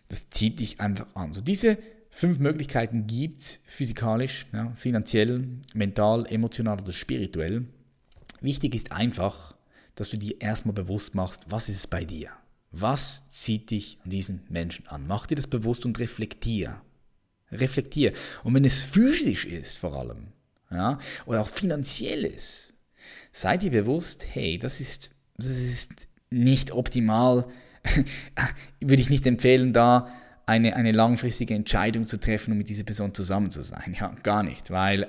Das 0.09 0.29
zieht 0.29 0.59
dich 0.59 0.79
einfach 0.79 1.07
an. 1.15 1.31
So 1.31 1.41
diese 1.41 1.77
fünf 2.13 2.39
Möglichkeiten 2.39 3.07
gibt 3.07 3.59
physikalisch, 3.65 4.45
ja, 4.53 4.71
finanziell, 4.75 5.47
mental, 5.73 6.25
emotional 6.27 6.79
oder 6.79 6.91
spirituell. 6.91 7.65
Wichtig 8.39 8.75
ist 8.75 8.91
einfach, 8.91 9.55
dass 9.95 10.09
du 10.09 10.17
dir 10.17 10.39
erstmal 10.39 10.73
bewusst 10.73 11.15
machst, 11.15 11.43
was 11.49 11.69
ist 11.69 11.77
es 11.77 11.87
bei 11.87 12.05
dir? 12.05 12.29
Was 12.71 13.29
zieht 13.31 13.71
dich 13.71 13.97
an 14.03 14.09
diesen 14.09 14.41
Menschen 14.49 14.87
an? 14.87 15.05
Mach 15.07 15.27
dir 15.27 15.35
das 15.35 15.47
bewusst 15.47 15.85
und 15.85 15.99
reflektier. 15.99 16.81
Reflektier. 17.51 18.13
Und 18.43 18.53
wenn 18.53 18.65
es 18.65 18.83
physisch 18.83 19.45
ist 19.45 19.77
vor 19.77 19.93
allem, 19.93 20.27
ja, 20.71 20.99
oder 21.25 21.41
auch 21.41 21.49
finanziell 21.49 22.25
ist, 22.25 22.73
sei 23.31 23.57
dir 23.57 23.71
bewusst, 23.71 24.25
hey, 24.31 24.57
das 24.57 24.79
ist, 24.81 25.11
das 25.37 25.47
ist 25.47 26.07
nicht 26.29 26.71
optimal. 26.71 27.47
Würde 28.79 29.01
ich 29.01 29.09
nicht 29.09 29.25
empfehlen, 29.27 29.73
da 29.73 30.11
eine, 30.45 30.75
eine 30.75 30.91
langfristige 30.91 31.53
Entscheidung 31.53 32.05
zu 32.05 32.19
treffen, 32.19 32.51
um 32.51 32.57
mit 32.57 32.69
dieser 32.69 32.83
Person 32.83 33.13
zusammen 33.13 33.51
zu 33.51 33.63
sein. 33.63 33.95
Ja, 33.99 34.13
gar 34.23 34.43
nicht, 34.43 34.71
weil 34.71 35.07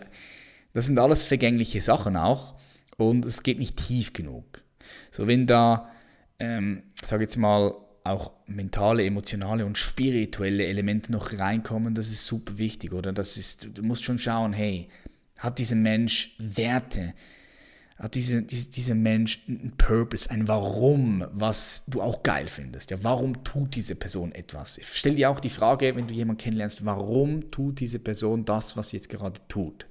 das 0.72 0.86
sind 0.86 0.98
alles 0.98 1.24
vergängliche 1.24 1.80
Sachen 1.80 2.16
auch 2.16 2.54
und 2.96 3.24
es 3.24 3.42
geht 3.42 3.58
nicht 3.58 3.76
tief 3.76 4.12
genug. 4.12 4.62
So, 5.10 5.26
wenn 5.26 5.46
da 5.46 5.90
ähm, 6.38 6.82
sage 6.94 7.24
jetzt 7.24 7.36
mal, 7.36 7.74
auch 8.04 8.32
mentale, 8.46 9.04
emotionale 9.04 9.64
und 9.64 9.78
spirituelle 9.78 10.66
Elemente 10.66 11.10
noch 11.10 11.32
reinkommen, 11.38 11.94
das 11.94 12.10
ist 12.10 12.26
super 12.26 12.58
wichtig, 12.58 12.92
oder? 12.92 13.12
Das 13.12 13.38
ist, 13.38 13.78
du 13.78 13.82
musst 13.82 14.04
schon 14.04 14.18
schauen, 14.18 14.52
hey, 14.52 14.88
hat 15.38 15.58
dieser 15.58 15.76
Mensch 15.76 16.34
Werte? 16.38 17.14
Hat 17.96 18.16
diese, 18.16 18.42
diese, 18.42 18.70
dieser 18.70 18.94
Mensch 18.94 19.44
einen 19.48 19.74
Purpose, 19.76 20.28
ein 20.30 20.48
Warum, 20.48 21.24
was 21.32 21.84
du 21.86 22.02
auch 22.02 22.22
geil 22.22 22.48
findest? 22.48 22.90
Ja, 22.90 22.98
warum 23.02 23.44
tut 23.44 23.76
diese 23.76 23.94
Person 23.94 24.32
etwas? 24.32 24.80
Stell 24.82 25.14
dir 25.14 25.30
auch 25.30 25.38
die 25.38 25.50
Frage, 25.50 25.94
wenn 25.94 26.08
du 26.08 26.14
jemanden 26.14 26.42
kennenlernst, 26.42 26.84
warum 26.84 27.50
tut 27.50 27.80
diese 27.80 28.00
Person 28.00 28.44
das, 28.44 28.76
was 28.76 28.90
sie 28.90 28.96
jetzt 28.96 29.08
gerade 29.08 29.40
tut? 29.48 29.86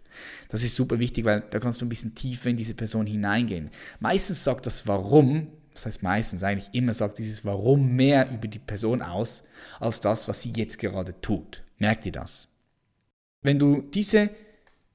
Das 0.50 0.64
ist 0.64 0.76
super 0.76 1.00
wichtig, 1.00 1.26
weil 1.26 1.44
da 1.50 1.60
kannst 1.60 1.82
du 1.82 1.86
ein 1.86 1.90
bisschen 1.90 2.14
tiefer 2.14 2.50
in 2.50 2.58
diese 2.58 2.76
Person 2.76 3.08
hineingehen. 3.08 3.70
Meistens 4.00 4.44
sagt 4.44 4.66
das 4.66 4.86
Warum 4.86 5.48
das 5.74 5.86
heißt 5.86 6.04
meistens 6.04 6.44
eigentlich 6.44 6.70
immer 6.74 6.94
sagt 6.94 7.18
dieses 7.18 7.46
Warum 7.46 7.96
mehr 7.96 8.30
über 8.32 8.48
die 8.48 8.60
Person 8.60 9.02
aus, 9.02 9.44
als 9.80 10.02
das, 10.02 10.28
was 10.28 10.42
sie 10.42 10.54
jetzt 10.56 10.78
gerade 10.78 11.20
tut. 11.22 11.64
Merkt 11.78 12.06
ihr 12.06 12.12
das? 12.12 12.50
Wenn 13.42 13.60
du 13.60 13.82
diese 13.82 14.30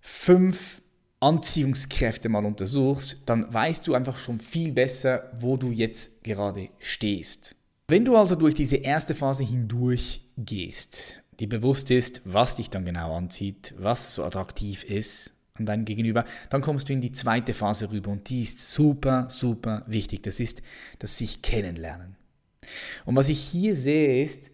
fünf 0.00 0.80
Anziehungskräfte 1.20 2.28
mal 2.28 2.44
untersuchst, 2.44 3.22
dann 3.26 3.52
weißt 3.52 3.86
du 3.86 3.94
einfach 3.94 4.16
schon 4.16 4.38
viel 4.40 4.72
besser, 4.72 5.30
wo 5.40 5.56
du 5.56 5.70
jetzt 5.70 6.22
gerade 6.22 6.68
stehst. 6.78 7.56
Wenn 7.88 8.04
du 8.04 8.16
also 8.16 8.34
durch 8.34 8.54
diese 8.54 8.76
erste 8.76 9.14
Phase 9.14 9.42
hindurch 9.42 10.22
gehst, 10.36 11.22
die 11.40 11.46
bewusst 11.46 11.90
ist, 11.90 12.20
was 12.24 12.56
dich 12.56 12.70
dann 12.70 12.84
genau 12.84 13.16
anzieht, 13.16 13.74
was 13.78 14.14
so 14.14 14.24
attraktiv 14.24 14.84
ist, 14.84 15.34
an 15.54 15.66
deinem 15.66 15.84
Gegenüber, 15.84 16.24
dann 16.50 16.60
kommst 16.60 16.88
du 16.88 16.92
in 16.92 17.00
die 17.00 17.12
zweite 17.12 17.52
Phase 17.52 17.90
rüber 17.90 18.10
und 18.10 18.28
die 18.28 18.42
ist 18.42 18.70
super, 18.70 19.26
super 19.28 19.84
wichtig. 19.86 20.22
Das 20.22 20.38
ist 20.38 20.62
das 20.98 21.18
sich 21.18 21.42
kennenlernen. 21.42 22.16
Und 23.04 23.16
was 23.16 23.28
ich 23.28 23.40
hier 23.40 23.74
sehe 23.74 24.24
ist, 24.24 24.50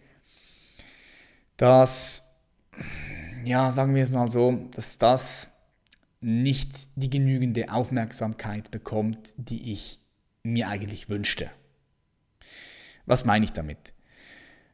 dass, 1.57 2.31
ja, 3.43 3.71
sagen 3.71 3.95
wir 3.95 4.03
es 4.03 4.09
mal 4.09 4.27
so, 4.29 4.67
dass 4.71 4.97
das 4.97 5.49
nicht 6.25 6.89
die 6.95 7.09
genügende 7.09 7.71
Aufmerksamkeit 7.71 8.71
bekommt, 8.71 9.33
die 9.37 9.71
ich 9.71 9.99
mir 10.43 10.67
eigentlich 10.67 11.07
wünschte. 11.07 11.51
Was 13.05 13.25
meine 13.25 13.45
ich 13.45 13.51
damit? 13.51 13.93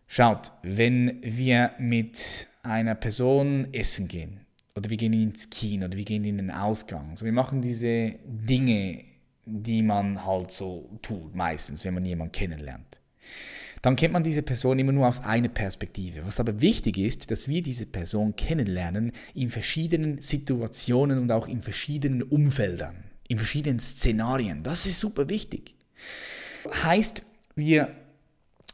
Schaut, 0.08 0.54
wenn 0.64 1.20
wir 1.22 1.74
mit 1.78 2.48
einer 2.64 2.96
Person 2.96 3.68
essen 3.74 4.08
gehen, 4.08 4.42
oder 4.76 4.90
wir 4.90 4.98
gehen 4.98 5.14
ins 5.14 5.50
Kino 5.50 5.86
oder 5.86 5.98
wir 5.98 6.06
gehen 6.06 6.24
in 6.24 6.38
den 6.38 6.52
Ausgang. 6.52 7.10
Also 7.10 7.26
wir 7.26 7.34
machen 7.34 7.62
diese 7.62 8.16
Dinge, 8.26 9.04
die 9.46 9.84
man 9.84 10.26
halt 10.26 10.52
so 10.52 10.90
tut, 11.02 11.36
meistens, 11.36 11.84
wenn 11.84 11.94
man 11.94 12.06
jemanden 12.06 12.32
kennenlernt. 12.32 13.00
Dann 13.82 13.96
kennt 13.96 14.14
man 14.14 14.24
diese 14.24 14.44
Person 14.44 14.78
immer 14.78 14.92
nur 14.92 15.08
aus 15.08 15.22
einer 15.22 15.50
Perspektive. 15.50 16.26
Was 16.26 16.40
aber 16.40 16.62
wichtig 16.62 16.98
ist, 16.98 17.32
dass 17.32 17.48
wir 17.48 17.64
diese 17.64 17.88
Person 17.88 18.36
kennenlernen 18.36 19.12
in 19.34 19.50
verschiedenen 19.50 20.22
Situationen 20.22 21.18
und 21.20 21.32
auch 21.32 21.48
in 21.48 21.62
verschiedenen 21.62 22.22
Umfeldern, 22.22 22.96
in 23.28 23.38
verschiedenen 23.38 23.80
Szenarien. 23.80 24.62
Das 24.64 24.86
ist 24.86 25.00
super 25.00 25.30
wichtig. 25.30 25.76
Heißt, 26.84 27.24
wir 27.56 27.96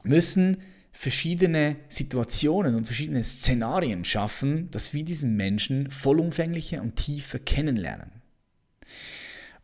müssen 0.04 0.58
verschiedene 0.92 1.78
Situationen 1.90 2.76
und 2.76 2.86
verschiedene 2.86 3.24
Szenarien 3.24 4.04
schaffen, 4.04 4.70
dass 4.72 4.94
wir 4.94 5.06
diesen 5.06 5.38
Menschen 5.38 5.90
vollumfänglicher 5.90 6.82
und 6.82 6.96
tiefer 6.96 7.40
kennenlernen. 7.40 8.17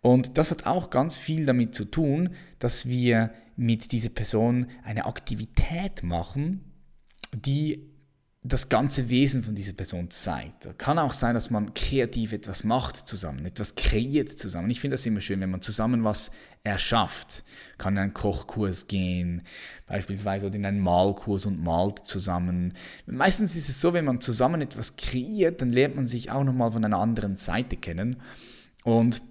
Und 0.03 0.37
das 0.37 0.51
hat 0.51 0.65
auch 0.65 0.89
ganz 0.89 1.17
viel 1.17 1.45
damit 1.45 1.73
zu 1.73 1.85
tun, 1.85 2.35
dass 2.59 2.87
wir 2.87 3.31
mit 3.55 3.93
dieser 3.93 4.09
Person 4.09 4.67
eine 4.83 5.05
Aktivität 5.05 6.03
machen, 6.03 6.73
die 7.33 7.89
das 8.45 8.67
ganze 8.67 9.07
Wesen 9.07 9.43
von 9.43 9.55
dieser 9.55 9.71
Person 9.71 10.09
zeigt. 10.11 10.77
Kann 10.77 10.99
auch 10.99 11.13
sein, 11.13 11.33
dass 11.33 11.49
man 11.49 11.73
kreativ 11.73 12.33
etwas 12.33 12.65
macht 12.65 12.97
zusammen, 13.07 13.45
etwas 13.45 13.75
kreiert 13.75 14.27
zusammen. 14.27 14.69
Ich 14.69 14.81
finde 14.81 14.95
das 14.95 15.05
immer 15.05 15.21
schön, 15.21 15.39
wenn 15.39 15.51
man 15.51 15.61
zusammen 15.61 16.03
was 16.03 16.31
erschafft. 16.65 17.45
Kann 17.77 17.93
in 17.93 17.99
einen 17.99 18.13
Kochkurs 18.13 18.87
gehen, 18.87 19.43
beispielsweise 19.87 20.47
oder 20.47 20.55
in 20.55 20.65
einen 20.65 20.81
Malkurs 20.81 21.45
und 21.45 21.63
malt 21.63 21.99
zusammen. 21.99 22.73
Meistens 23.05 23.55
ist 23.55 23.69
es 23.69 23.79
so, 23.79 23.93
wenn 23.93 24.03
man 24.03 24.19
zusammen 24.19 24.59
etwas 24.59 24.97
kreiert, 24.97 25.61
dann 25.61 25.71
lernt 25.71 25.95
man 25.95 26.05
sich 26.05 26.29
auch 26.29 26.43
nochmal 26.43 26.73
von 26.73 26.83
einer 26.83 26.99
anderen 26.99 27.37
Seite 27.37 27.77
kennen. 27.77 28.17
Und 28.83 29.21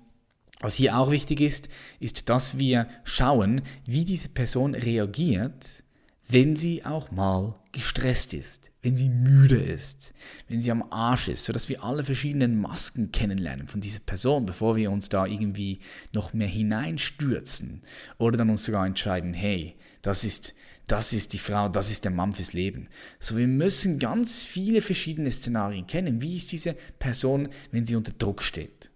was 0.63 0.77
hier 0.77 0.97
auch 0.97 1.11
wichtig 1.11 1.41
ist, 1.41 1.69
ist, 2.01 2.29
dass 2.29 2.59
wir 2.59 2.89
schauen, 3.05 3.63
wie 3.85 4.05
diese 4.05 4.29
Person 4.29 4.75
reagiert, 4.75 5.85
wenn 6.29 6.57
sie 6.57 6.85
auch 6.85 7.11
mal 7.11 7.57
gestresst 7.73 8.33
ist, 8.33 8.71
wenn 8.83 8.95
sie 8.95 9.09
müde 9.09 9.57
ist, 9.57 10.15
wenn 10.49 10.61
sie 10.61 10.71
am 10.71 10.85
Arsch 10.91 11.29
ist, 11.29 11.45
sodass 11.45 11.69
wir 11.69 11.83
alle 11.83 12.05
verschiedenen 12.05 12.61
Masken 12.61 13.13
kennenlernen 13.13 13.67
von 13.67 13.81
dieser 13.81 14.01
Person, 14.01 14.47
bevor 14.47 14.77
wir 14.77 14.91
uns 14.91 15.09
da 15.09 15.27
irgendwie 15.27 15.81
noch 16.13 16.33
mehr 16.33 16.49
hineinstürzen 16.49 17.83
oder 18.19 18.39
dann 18.39 18.51
uns 18.51 18.65
sogar 18.65 18.87
entscheiden, 18.87 19.35
hey, 19.35 19.75
das 20.01 20.25
ist, 20.25 20.55
das 20.87 21.13
ist 21.13 21.33
die 21.33 21.39
Frau, 21.39 21.69
das 21.69 21.91
ist 21.91 22.05
der 22.05 22.13
Mann 22.13 22.33
fürs 22.33 22.53
Leben. 22.53 22.89
So, 23.19 23.37
wir 23.37 23.49
müssen 23.49 23.99
ganz 23.99 24.45
viele 24.45 24.83
verschiedene 24.83 25.31
Szenarien 25.31 25.87
kennen. 25.87 26.21
Wie 26.21 26.37
ist 26.37 26.53
diese 26.53 26.75
Person, 26.99 27.49
wenn 27.71 27.85
sie 27.85 27.97
unter 27.97 28.13
Druck 28.13 28.43
steht? 28.43 28.91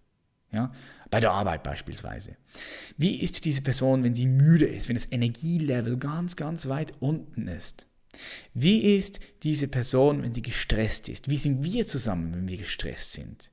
Ja, 0.52 0.72
bei 1.10 1.20
der 1.20 1.32
Arbeit 1.32 1.62
beispielsweise. 1.62 2.36
Wie 2.96 3.20
ist 3.20 3.44
diese 3.44 3.62
Person, 3.62 4.02
wenn 4.02 4.14
sie 4.14 4.26
müde 4.26 4.66
ist, 4.66 4.88
wenn 4.88 4.96
das 4.96 5.10
Energielevel 5.10 5.98
ganz, 5.98 6.36
ganz 6.36 6.68
weit 6.68 6.92
unten 7.00 7.48
ist? 7.48 7.86
Wie 8.54 8.96
ist 8.96 9.20
diese 9.42 9.68
Person, 9.68 10.22
wenn 10.22 10.32
sie 10.32 10.42
gestresst 10.42 11.08
ist? 11.08 11.28
Wie 11.28 11.36
sind 11.36 11.64
wir 11.64 11.86
zusammen, 11.86 12.34
wenn 12.34 12.48
wir 12.48 12.56
gestresst 12.56 13.12
sind? 13.12 13.50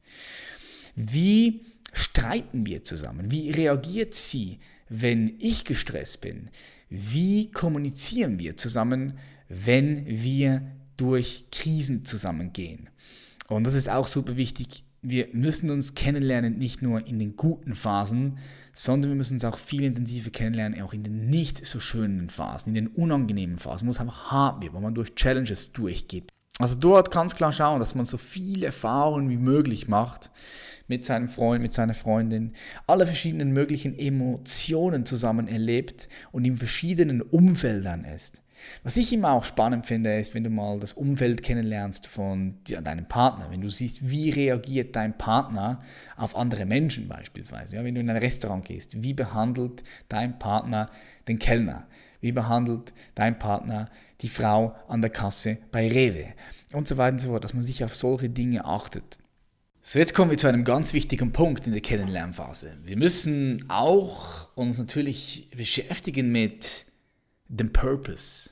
Wie 0.96 1.66
streiten 1.92 2.66
wir 2.66 2.84
zusammen? 2.84 3.32
Wie 3.32 3.52
reagiert 3.52 4.14
sie, 4.14 4.60
wenn 4.90 5.36
ich 5.40 5.66
gestresst 5.66 6.22
bin? 6.22 6.50
Wie 6.90 7.52
kommunizieren 7.52 8.40
wir 8.40 8.58
zusammen, 8.58 9.18
wenn 9.50 10.06
wir 10.06 10.62
durch 10.98 11.46
Krisen 11.52 12.06
zusammengehen? 12.06 12.90
Und 13.48 13.66
das 13.66 13.74
ist 13.74 13.90
auch 13.90 14.08
super 14.08 14.38
wichtig 14.38 14.84
wir 15.04 15.28
müssen 15.34 15.70
uns 15.70 15.96
kennenlernen, 15.96 16.58
nicht 16.58 16.82
nur 16.82 17.06
in 17.06 17.20
den 17.20 17.36
guten 17.36 17.76
Phasen, 17.76 18.38
sondern 18.74 19.12
wir 19.12 19.16
müssen 19.18 19.34
uns 19.34 19.46
auch 19.46 19.58
viel 19.58 19.84
intensiver 19.84 20.30
kennenlernen, 20.30 20.82
auch 20.82 20.94
in 20.94 21.04
den 21.04 21.30
nicht 21.30 21.66
so 21.66 21.80
schönen 21.80 22.30
Phasen, 22.30 22.70
in 22.70 22.86
den 22.86 22.88
unangenehmen 22.88 23.60
Phasen, 23.60 23.88
wo 23.88 23.92
es 23.92 24.00
einfach 24.00 24.32
hart 24.32 24.64
wird, 24.64 24.74
wo 24.74 24.80
man 24.80 24.96
durch 24.96 25.14
Challenges 25.16 25.74
durchgeht. 25.74 26.32
Also 26.60 26.76
dort 26.76 27.12
ganz 27.12 27.36
klar 27.36 27.52
schauen, 27.52 27.80
dass 27.80 27.96
man 27.96 28.06
so 28.06 28.18
viele 28.18 28.68
Erfahrungen 28.68 29.30
wie 29.30 29.38
möglich 29.38 29.88
macht 29.88 30.32
mit 30.88 31.04
seinem 31.04 31.28
Freund, 31.28 31.62
mit 31.62 31.74
seiner 31.74 31.96
Freundin, 31.96 32.54
alle 32.86 33.06
verschiedenen 33.06 33.52
möglichen 33.52 33.98
Emotionen 33.98 35.06
zusammen 35.06 35.48
erlebt 35.48 36.08
und 36.32 36.46
in 36.46 36.56
verschiedenen 36.58 37.22
Umfeldern 37.22 38.06
ist. 38.06 38.43
Was 38.84 38.98
ich 38.98 39.14
immer 39.14 39.32
auch 39.32 39.44
spannend 39.44 39.86
finde, 39.86 40.18
ist, 40.18 40.34
wenn 40.34 40.44
du 40.44 40.50
mal 40.50 40.80
das 40.80 40.94
Umfeld 40.94 41.44
kennenlernst 41.44 42.08
von 42.08 42.56
deinem 42.64 43.08
Partner, 43.08 43.48
wenn 43.50 43.62
du 43.62 43.70
siehst, 43.70 44.10
wie 44.10 44.30
reagiert 44.30 44.96
dein 44.96 45.18
Partner 45.18 45.82
auf 46.18 46.36
andere 46.36 46.66
Menschen 46.66 47.08
beispielsweise. 47.08 47.78
Ja, 47.78 47.84
wenn 47.84 47.96
du 47.96 48.02
in 48.02 48.10
ein 48.10 48.18
Restaurant 48.18 48.66
gehst, 48.66 49.02
wie 49.04 49.14
behandelt 49.14 49.84
dein 50.10 50.40
Partner 50.40 50.90
den 51.28 51.40
Kellner? 51.40 51.88
Wie 52.22 52.32
behandelt 52.32 52.94
dein 53.16 53.38
Partner 53.38 53.90
die 54.22 54.30
Frau 54.30 54.76
an 54.88 55.02
der 55.02 55.10
Kasse 55.10 55.58
bei 55.72 55.90
Rewe? 55.90 56.28
Und 56.72 56.88
so 56.88 56.98
weiter 56.98 57.14
und 57.14 57.20
so 57.20 57.30
fort, 57.30 57.44
dass 57.44 57.54
man 57.54 57.64
sich 57.64 57.84
auf 57.84 57.94
solche 57.94 58.30
Dinge 58.30 58.66
achtet. 58.66 59.18
So, 59.82 60.00
jetzt 60.00 60.16
kommen 60.16 60.32
wir 60.32 60.38
zu 60.38 60.48
einem 60.48 60.64
ganz 60.64 60.94
wichtigen 60.94 61.34
Punkt 61.34 61.68
in 61.68 61.74
der 61.74 61.82
Kennenlernphase. 61.82 62.78
Wir 62.86 62.96
müssen 62.96 63.66
auch 63.68 64.48
uns 64.56 64.78
natürlich 64.78 65.50
beschäftigen 65.58 66.32
mit 66.32 66.86
dem 67.58 67.72
Purpose, 67.72 68.52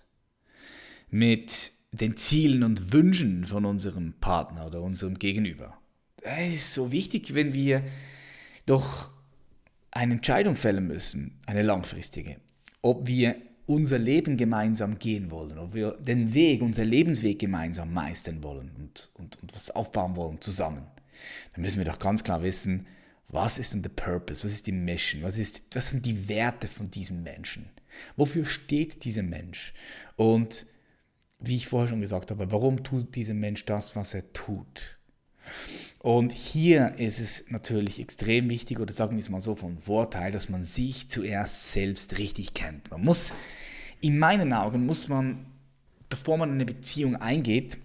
mit 1.10 1.72
den 1.92 2.16
Zielen 2.16 2.64
und 2.64 2.94
Wünschen 2.94 3.46
von 3.46 3.66
unserem 3.66 4.14
Partner 4.14 4.68
oder 4.68 4.82
unserem 4.82 5.20
Gegenüber. 5.20 5.78
Es 6.22 6.54
ist 6.54 6.74
so 6.74 6.92
wichtig, 6.92 7.34
wenn 7.34 7.54
wir 7.54 7.84
doch 8.66 9.12
eine 9.92 10.14
Entscheidung 10.14 10.56
fällen 10.56 10.88
müssen, 10.88 11.40
eine 11.46 11.64
langfristige, 11.64 12.38
ob 12.82 13.08
wir 13.08 13.36
unser 13.66 14.00
Leben 14.00 14.38
gemeinsam 14.38 15.00
gehen 15.00 15.32
wollen, 15.32 15.58
ob 15.58 15.74
wir 15.74 15.92
den 15.94 16.34
Weg, 16.34 16.62
unser 16.62 16.86
Lebensweg 16.86 17.40
gemeinsam 17.40 17.94
meistern 17.94 18.44
wollen 18.44 18.72
und, 18.78 19.12
und, 19.16 19.42
und 19.42 19.54
was 19.54 19.72
aufbauen 19.72 20.16
wollen 20.16 20.40
zusammen. 20.42 20.86
Dann 21.54 21.62
müssen 21.62 21.78
wir 21.78 21.86
doch 21.86 22.00
ganz 22.00 22.24
klar 22.24 22.44
wissen, 22.44 22.88
was 23.28 23.60
ist 23.60 23.74
denn 23.74 23.82
der 23.82 23.90
Purpose, 23.90 24.44
was 24.44 24.54
ist 24.54 24.68
die 24.68 24.72
Mission, 24.72 25.24
was, 25.24 25.38
ist, 25.38 25.64
was 25.74 25.90
sind 25.90 26.06
die 26.06 26.28
Werte 26.28 26.68
von 26.68 26.90
diesem 26.90 27.24
Menschen, 27.24 27.70
wofür 28.16 28.46
steht 28.46 29.04
dieser 29.06 29.24
Mensch 29.24 29.74
und 30.16 30.66
wie 31.40 31.56
ich 31.56 31.68
vorher 31.68 31.90
schon 31.90 32.02
gesagt 32.02 32.32
habe, 32.32 32.52
warum 32.52 32.84
tut 32.84 33.16
dieser 33.16 33.34
Mensch 33.34 33.66
das, 33.66 33.96
was 33.96 34.14
er 34.14 34.32
tut. 34.34 34.98
Und 36.00 36.32
hier 36.32 36.96
ist 36.98 37.20
es 37.20 37.46
natürlich 37.50 38.00
extrem 38.00 38.50
wichtig, 38.50 38.80
oder 38.80 38.94
sagen 38.94 39.16
wir 39.16 39.22
es 39.22 39.30
mal 39.30 39.42
so 39.42 39.56
von 39.56 39.80
Vorteil, 39.80 40.32
dass 40.32 40.50
man 40.50 40.64
sich 40.64 41.10
zuerst 41.10 41.72
selbst 41.72 42.18
richtig 42.18 42.54
kennt. 42.54 42.90
Man 42.90 43.04
muss, 43.04 43.34
in 44.02 44.18
meinen 44.18 44.54
Augen, 44.54 44.86
muss 44.86 45.08
man, 45.08 45.46
bevor 46.10 46.38
man 46.38 46.52
eine 46.52 46.66
Beziehung 46.66 47.16
eingeht, 47.16 47.78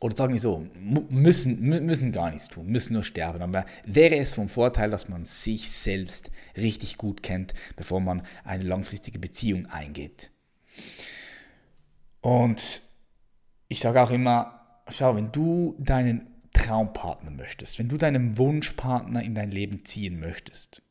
oder 0.00 0.16
sagen 0.16 0.32
wir 0.32 0.40
so, 0.40 0.66
müssen, 1.10 1.60
müssen 1.60 2.10
gar 2.10 2.30
nichts 2.30 2.48
tun, 2.48 2.66
müssen 2.66 2.94
nur 2.94 3.04
sterben. 3.04 3.42
Aber 3.42 3.66
wäre 3.84 4.16
es 4.16 4.32
vom 4.32 4.48
Vorteil, 4.48 4.88
dass 4.88 5.10
man 5.10 5.24
sich 5.24 5.70
selbst 5.70 6.30
richtig 6.56 6.96
gut 6.96 7.22
kennt, 7.22 7.52
bevor 7.76 8.00
man 8.00 8.22
eine 8.42 8.64
langfristige 8.64 9.18
Beziehung 9.18 9.66
eingeht. 9.66 10.30
Und 12.22 12.82
ich 13.68 13.80
sage 13.80 14.02
auch 14.02 14.10
immer, 14.10 14.82
schau, 14.88 15.16
wenn 15.16 15.32
du 15.32 15.76
deinen 15.78 16.26
Traumpartner 16.54 17.30
möchtest, 17.30 17.78
wenn 17.78 17.88
du 17.88 17.98
deinen 17.98 18.38
Wunschpartner 18.38 19.22
in 19.22 19.34
dein 19.34 19.50
Leben 19.50 19.84
ziehen 19.84 20.18
möchtest, 20.18 20.82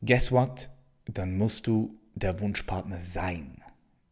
guess 0.00 0.30
what? 0.30 0.70
Dann 1.06 1.36
musst 1.36 1.66
du 1.66 1.98
der 2.14 2.40
Wunschpartner 2.40 3.00
sein. 3.00 3.62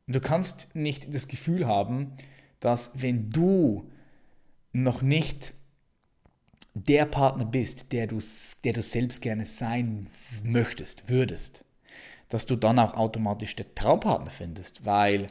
Du 0.08 0.20
kannst 0.20 0.74
nicht 0.74 1.14
das 1.14 1.28
Gefühl 1.28 1.66
haben, 1.66 2.12
dass 2.60 3.02
wenn 3.02 3.30
du 3.30 3.90
noch 4.72 5.02
nicht 5.02 5.54
der 6.74 7.06
Partner 7.06 7.46
bist, 7.46 7.92
der 7.92 8.06
du, 8.06 8.18
der 8.64 8.72
du 8.74 8.82
selbst 8.82 9.22
gerne 9.22 9.46
sein 9.46 10.08
möchtest, 10.44 11.08
würdest, 11.08 11.64
dass 12.28 12.44
du 12.44 12.56
dann 12.56 12.78
auch 12.78 12.94
automatisch 12.94 13.56
den 13.56 13.74
Traumpartner 13.74 14.30
findest, 14.30 14.84
weil 14.84 15.28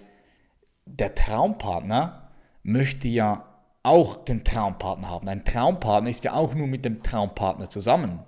der 0.86 1.14
Traumpartner 1.14 2.31
möchte 2.64 3.07
ja 3.07 3.46
auch 3.83 4.25
den 4.25 4.44
Traumpartner 4.44 5.09
haben. 5.09 5.27
Ein 5.27 5.46
Traumpartner 5.46 6.09
ist 6.09 6.24
ja 6.24 6.33
auch 6.33 6.55
nur 6.55 6.68
mit 6.68 6.83
dem 6.85 7.03
Traumpartner 7.03 7.70
zusammen. 7.70 8.24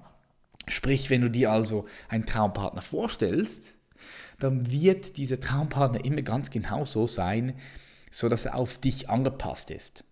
Sprich, 0.68 1.10
wenn 1.10 1.22
du 1.22 1.30
dir 1.32 1.52
also 1.52 1.86
einen 2.10 2.26
Traumpartner 2.26 2.82
vorstellst, 2.82 3.80
dann 4.38 4.70
wird 4.70 5.18
dieser 5.18 5.40
Traumpartner 5.40 6.06
immer 6.06 6.22
ganz 6.22 6.52
genau 6.52 6.86
so 6.86 7.08
sein, 7.08 7.56
so 8.10 8.30
dass 8.30 8.46
er 8.46 8.56
auf 8.56 8.78
dich 8.78 9.10
angepasst 9.10 9.72
ist. 9.72 10.04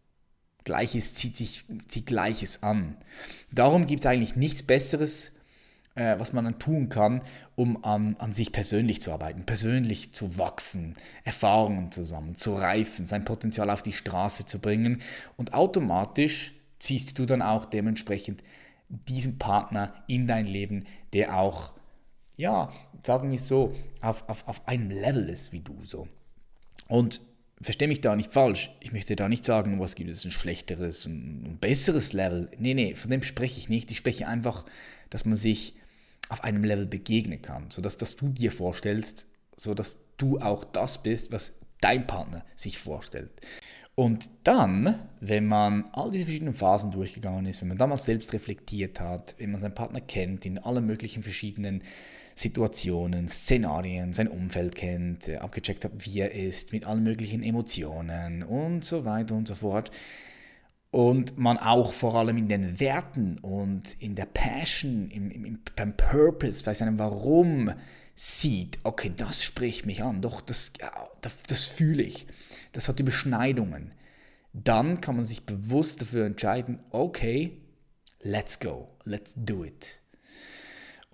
Gleiches 0.64 1.14
zieht 1.14 1.38
sich 1.38 1.66
zieht 1.88 2.08
Gleiches 2.08 2.64
an. 2.64 2.98
Darum 3.52 3.86
gibt 3.86 4.04
es 4.04 4.10
eigentlich 4.10 4.36
nichts 4.36 4.64
Besseres, 4.64 5.34
äh, 5.96 6.20
was 6.20 6.34
man 6.34 6.46
dann 6.46 6.60
tun 6.60 6.90
kann, 6.90 7.22
um 7.56 7.84
an, 7.84 8.16
an 8.20 8.32
sich 8.32 8.52
persönlich 8.52 9.02
zu 9.02 9.12
arbeiten, 9.12 9.46
persönlich 9.46 10.14
zu 10.14 10.38
wachsen, 10.38 10.94
Erfahrungen 11.24 11.92
zusammen, 11.92 12.36
zu 12.36 12.54
reifen, 12.56 13.08
sein 13.08 13.26
Potenzial 13.26 13.70
auf 13.70 13.82
die 13.82 13.94
Straße 13.94 14.46
zu 14.46 14.60
bringen 14.60 15.02
und 15.38 15.54
automatisch 15.54 16.54
ziehst 16.80 17.18
du 17.18 17.26
dann 17.26 17.42
auch 17.42 17.66
dementsprechend 17.66 18.44
diesen 18.90 19.40
Partner 19.40 19.94
in 20.08 20.28
dein 20.28 20.46
Leben, 20.46 20.86
der 21.14 21.38
auch, 21.38 21.74
ja, 22.38 22.72
sagen 23.04 23.30
wir 23.30 23.38
es 23.38 23.48
so, 23.48 23.74
auf, 24.02 24.28
auf, 24.30 24.48
auf 24.48 24.68
einem 24.68 24.90
Level 24.90 25.30
ist 25.30 25.54
wie 25.54 25.62
du 25.62 25.78
so. 25.84 26.08
Und 26.88 27.22
verstehe 27.62 27.88
mich 27.88 28.02
da 28.02 28.16
nicht 28.16 28.32
falsch. 28.32 28.72
Ich 28.82 28.92
möchte 28.92 29.16
da 29.16 29.30
nicht 29.30 29.46
sagen, 29.46 29.80
was 29.80 29.96
gibt 29.96 30.10
es 30.10 30.26
ein 30.26 30.32
schlechteres, 30.32 31.06
ein 31.06 31.58
besseres 31.60 32.14
Level. 32.14 32.50
Nee, 32.58 32.74
nee, 32.74 32.96
von 32.96 33.12
dem 33.12 33.24
spreche 33.24 33.60
ich 33.60 33.70
nicht. 33.70 33.92
Ich 33.92 33.98
spreche 33.98 34.28
einfach, 34.28 34.66
dass 35.10 35.26
man 35.26 35.36
sich 35.36 35.76
auf 36.30 36.44
einem 36.44 36.64
Level 36.64 36.88
begegnen 36.88 37.42
kann, 37.42 37.70
sodass 37.70 37.98
dass 37.98 38.16
du 38.16 38.30
dir 38.30 38.52
vorstellst, 38.52 39.28
sodass 39.56 40.00
du 40.18 40.40
auch 40.40 40.64
das 40.64 41.02
bist, 41.04 41.32
was 41.32 41.60
dein 41.82 42.08
Partner 42.08 42.46
sich 42.56 42.78
vorstellt. 42.78 43.32
Und 43.94 44.30
dann, 44.44 45.08
wenn 45.22 45.46
man 45.46 45.86
all 45.94 46.12
diese 46.12 46.26
verschiedenen 46.26 46.54
Phasen 46.54 46.92
durchgegangen 46.92 47.46
ist, 47.46 47.62
wenn 47.62 47.70
man 47.70 47.78
damals 47.78 48.04
selbst 48.04 48.34
reflektiert 48.34 49.00
hat, 49.00 49.36
wenn 49.38 49.52
man 49.52 49.62
seinen 49.62 49.76
Partner 49.76 50.02
kennt 50.02 50.46
in 50.46 50.58
allen 50.58 50.86
möglichen 50.86 51.24
verschiedenen 51.24 51.82
Situationen, 52.36 53.30
Szenarien, 53.30 54.12
sein 54.12 54.28
Umfeld 54.28 54.76
kennt, 54.76 55.30
äh, 55.30 55.38
abgecheckt 55.38 55.86
hat, 55.86 55.94
wie 56.00 56.20
er 56.20 56.34
ist, 56.34 56.74
mit 56.74 56.86
allen 56.86 57.02
möglichen 57.02 57.42
Emotionen 57.42 58.44
und 58.44 58.84
so 58.84 59.06
weiter 59.06 59.36
und 59.36 59.48
so 59.48 59.56
fort. 59.56 59.90
Und 60.92 61.38
man 61.38 61.58
auch 61.58 61.94
vor 61.94 62.16
allem 62.16 62.38
in 62.38 62.50
den 62.50 62.80
Werten 62.80 63.38
und 63.40 64.02
in 64.02 64.16
der 64.16 64.26
Passion, 64.26 65.10
im, 65.12 65.32
im, 65.32 65.60
beim 65.76 65.96
Purpose, 65.96 66.64
bei 66.64 66.74
seinem 66.74 67.00
Warum 67.00 67.72
sieht, 68.16 68.80
okay, 68.84 69.14
das 69.16 69.44
spricht 69.44 69.86
mich 69.86 70.04
an, 70.04 70.22
doch, 70.22 70.42
das, 70.42 70.74
das, 71.22 71.44
das 71.44 71.66
fühle 71.66 72.04
ich, 72.04 72.28
das 72.74 72.88
hat 72.90 73.00
Überschneidungen. 73.00 73.94
Dann 74.54 75.02
kann 75.02 75.18
man 75.18 75.26
sich 75.26 75.46
bewusst 75.46 76.02
dafür 76.02 76.26
entscheiden, 76.26 76.80
okay, 76.92 77.62
let's 78.22 78.60
go, 78.60 78.90
let's 79.04 79.34
do 79.36 79.66
it. 79.66 80.02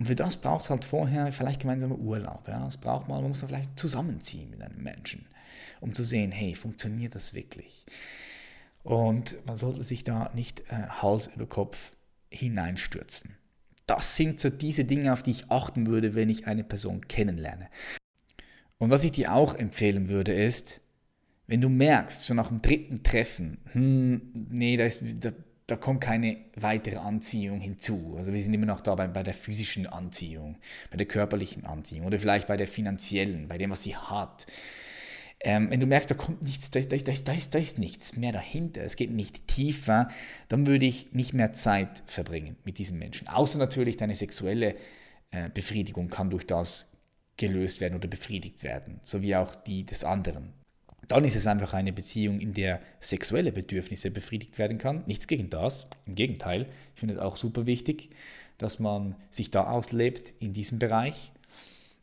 Und 0.01 0.07
für 0.07 0.15
das 0.15 0.37
braucht 0.37 0.63
es 0.63 0.71
halt 0.71 0.83
vorher 0.83 1.31
vielleicht 1.31 1.61
gemeinsamer 1.61 1.99
Urlaub. 1.99 2.47
Ja? 2.47 2.65
Es 2.65 2.77
braucht 2.77 3.07
mal, 3.07 3.21
man 3.21 3.29
muss 3.29 3.43
vielleicht 3.43 3.77
zusammenziehen 3.77 4.49
mit 4.49 4.59
einem 4.59 4.81
Menschen, 4.81 5.27
um 5.79 5.93
zu 5.93 6.03
sehen, 6.03 6.31
hey, 6.31 6.55
funktioniert 6.55 7.13
das 7.13 7.35
wirklich? 7.35 7.85
Und 8.81 9.35
man 9.45 9.57
sollte 9.57 9.83
sich 9.83 10.03
da 10.03 10.31
nicht 10.33 10.61
äh, 10.71 10.87
Hals 10.89 11.29
über 11.35 11.45
Kopf 11.45 11.95
hineinstürzen. 12.31 13.37
Das 13.85 14.15
sind 14.17 14.39
so 14.39 14.49
diese 14.49 14.85
Dinge, 14.85 15.13
auf 15.13 15.21
die 15.21 15.29
ich 15.29 15.51
achten 15.51 15.85
würde, 15.85 16.15
wenn 16.15 16.29
ich 16.29 16.47
eine 16.47 16.63
Person 16.63 17.07
kennenlerne. 17.07 17.69
Und 18.79 18.89
was 18.89 19.03
ich 19.03 19.11
dir 19.11 19.35
auch 19.35 19.53
empfehlen 19.53 20.09
würde, 20.09 20.33
ist, 20.33 20.81
wenn 21.45 21.61
du 21.61 21.69
merkst, 21.69 22.25
schon 22.25 22.37
nach 22.37 22.47
dem 22.47 22.63
dritten 22.63 23.03
Treffen, 23.03 23.59
hm, 23.73 24.47
nee, 24.49 24.77
da, 24.77 24.85
ist, 24.85 25.03
da 25.19 25.31
da 25.71 25.77
kommt 25.77 26.01
keine 26.01 26.37
weitere 26.57 26.97
Anziehung 26.97 27.61
hinzu. 27.61 28.15
Also 28.17 28.33
wir 28.33 28.41
sind 28.43 28.53
immer 28.53 28.65
noch 28.65 28.81
da 28.81 28.93
bei, 28.93 29.07
bei 29.07 29.23
der 29.23 29.33
physischen 29.33 29.87
Anziehung, 29.87 30.57
bei 30.89 30.97
der 30.97 31.07
körperlichen 31.07 31.65
Anziehung 31.65 32.07
oder 32.07 32.19
vielleicht 32.19 32.47
bei 32.47 32.57
der 32.57 32.67
finanziellen, 32.67 33.47
bei 33.47 33.57
dem, 33.57 33.71
was 33.71 33.83
sie 33.83 33.95
hat. 33.95 34.47
Ähm, 35.39 35.71
wenn 35.71 35.79
du 35.79 35.85
merkst, 35.85 36.11
da 36.11 36.15
kommt 36.15 36.41
nichts, 36.41 36.71
da 36.71 36.79
ist, 36.79 36.91
da, 36.91 36.97
ist, 36.97 37.07
da, 37.07 37.31
ist, 37.31 37.55
da 37.55 37.59
ist 37.59 37.79
nichts 37.79 38.17
mehr 38.17 38.33
dahinter, 38.33 38.81
es 38.81 38.97
geht 38.97 39.11
nicht 39.11 39.47
tiefer, 39.47 40.09
dann 40.49 40.67
würde 40.67 40.85
ich 40.85 41.13
nicht 41.13 41.33
mehr 41.33 41.53
Zeit 41.53 42.03
verbringen 42.05 42.57
mit 42.65 42.77
diesem 42.77 42.99
Menschen. 42.99 43.29
Außer 43.29 43.57
natürlich 43.57 43.95
deine 43.95 44.13
sexuelle 44.13 44.75
äh, 45.31 45.49
Befriedigung 45.53 46.09
kann 46.09 46.29
durch 46.29 46.45
das 46.45 46.91
gelöst 47.37 47.79
werden 47.79 47.95
oder 47.95 48.09
befriedigt 48.09 48.63
werden, 48.63 48.99
sowie 49.03 49.37
auch 49.37 49.55
die 49.55 49.85
des 49.85 50.03
anderen 50.03 50.60
dann 51.07 51.25
ist 51.25 51.35
es 51.35 51.47
einfach 51.47 51.73
eine 51.73 51.91
Beziehung, 51.93 52.39
in 52.39 52.53
der 52.53 52.79
sexuelle 52.99 53.51
Bedürfnisse 53.51 54.11
befriedigt 54.11 54.57
werden 54.59 54.77
kann. 54.77 55.03
Nichts 55.07 55.27
gegen 55.27 55.49
das, 55.49 55.87
im 56.05 56.15
Gegenteil. 56.15 56.67
Ich 56.93 56.99
finde 56.99 57.15
es 57.15 57.19
auch 57.19 57.37
super 57.37 57.65
wichtig, 57.65 58.09
dass 58.57 58.79
man 58.79 59.15
sich 59.29 59.51
da 59.51 59.65
auslebt 59.65 60.33
in 60.39 60.53
diesem 60.53 60.79
Bereich. 60.79 61.31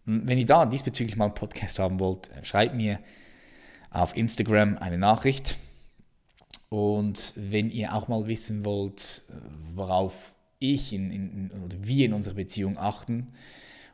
Hm, 0.05 0.23
wenn 0.27 0.39
ihr 0.39 0.47
da 0.47 0.67
diesbezüglich 0.67 1.17
mal 1.17 1.27
einen 1.27 1.35
Podcast 1.35 1.79
haben 1.79 2.01
wollt, 2.01 2.31
äh, 2.31 2.45
schreibt 2.45 2.75
mir 2.75 2.99
auf 3.91 4.17
Instagram 4.17 4.77
eine 4.79 4.99
Nachricht. 4.99 5.59
Und 6.69 7.33
wenn 7.37 7.71
ihr 7.71 7.95
auch 7.95 8.09
mal 8.09 8.27
wissen 8.27 8.65
wollt, 8.65 9.23
worauf 9.75 10.35
ich 10.59 10.93
in, 10.93 11.11
in, 11.11 11.51
oder 11.65 11.77
wir 11.81 12.07
in 12.07 12.13
unserer 12.13 12.35
Beziehung 12.35 12.77
achten, 12.77 13.29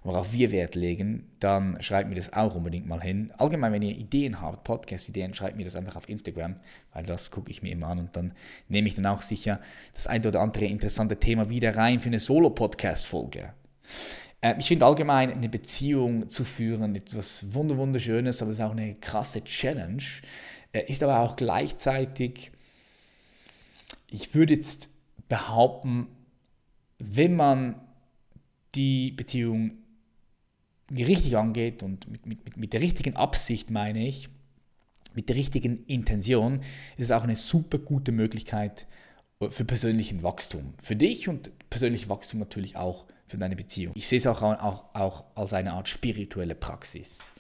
worauf 0.05 0.33
wir 0.33 0.53
Wert 0.53 0.75
legen, 0.75 1.31
dann 1.40 1.83
schreibt 1.83 2.11
mir 2.11 2.14
das 2.14 2.35
auch 2.35 2.55
unbedingt 2.55 2.87
mal 2.87 3.03
hin. 3.03 3.33
Allgemein, 3.38 3.73
wenn 3.73 3.83
ihr 3.83 3.97
Ideen 3.97 4.40
habt, 4.40 4.62
Podcast-Ideen, 4.62 5.33
schreibt 5.33 5.57
mir 5.57 5.64
das 5.64 5.77
einfach 5.77 5.97
auf 5.97 6.09
Instagram, 6.09 6.57
weil 6.93 7.05
das 7.05 7.31
gucke 7.31 7.51
ich 7.51 7.62
mir 7.62 7.73
immer 7.73 7.88
an 7.88 7.99
und 7.99 8.17
dann 8.17 8.35
nehme 8.69 8.87
ich 8.87 8.95
dann 8.95 9.07
auch 9.07 9.23
sicher 9.23 9.61
das 9.95 10.07
ein 10.07 10.25
oder 10.25 10.40
andere 10.40 10.67
interessante 10.67 11.19
Thema 11.19 11.49
wieder 11.49 11.75
rein 11.75 12.01
für 12.01 12.09
eine 12.09 12.19
Solo-Podcast-Folge. 12.19 13.55
Äh, 14.43 14.57
ich 14.59 14.69
finde 14.69 14.85
allgemein 14.85 15.33
eine 15.33 15.49
Beziehung 15.49 16.29
zu 16.29 16.45
führen 16.45 16.95
etwas 16.95 17.55
wunderschönes, 17.55 18.43
aber 18.43 18.51
es 18.51 18.59
ist 18.59 18.64
auch 18.64 18.73
eine 18.73 18.97
krasse 18.97 19.43
Challenge. 19.43 20.05
Äh, 20.73 20.85
ist 20.93 21.03
aber 21.03 21.21
auch 21.21 21.35
gleichzeitig, 21.37 22.53
ich 24.11 24.35
würde 24.35 24.53
jetzt 24.53 24.90
behaupten, 25.31 26.09
wenn 26.99 27.37
man 27.37 27.81
die 28.75 29.12
Beziehung 29.12 29.79
richtig 30.90 31.37
angeht 31.37 31.83
und 31.83 32.11
mit, 32.11 32.27
mit, 32.27 32.57
mit 32.57 32.73
der 32.73 32.81
richtigen 32.81 33.16
Absicht 33.16 33.70
meine 33.70 34.07
ich, 34.07 34.29
mit 35.14 35.29
der 35.29 35.37
richtigen 35.37 35.85
Intention, 35.87 36.61
ist 36.97 37.07
es 37.07 37.11
auch 37.11 37.23
eine 37.23 37.37
super 37.37 37.79
gute 37.79 38.12
Möglichkeit 38.12 38.87
für 39.51 39.64
persönlichen 39.64 40.23
Wachstum. 40.23 40.75
Für 40.83 40.97
dich 40.97 41.29
und 41.29 41.51
persönliches 41.70 42.09
Wachstum 42.09 42.40
natürlich 42.40 42.77
auch 42.77 43.07
für 43.27 43.38
deine 43.38 43.57
Beziehung. 43.57 43.92
Ich 43.97 44.09
sehe 44.09 44.18
es 44.18 44.27
auch, 44.27 44.42
auch, 44.42 44.94
auch 44.94 45.25
als 45.35 45.53
eine 45.53 45.73
Art 45.73 45.88
spirituelle 45.88 46.55
Praxis. 46.55 47.33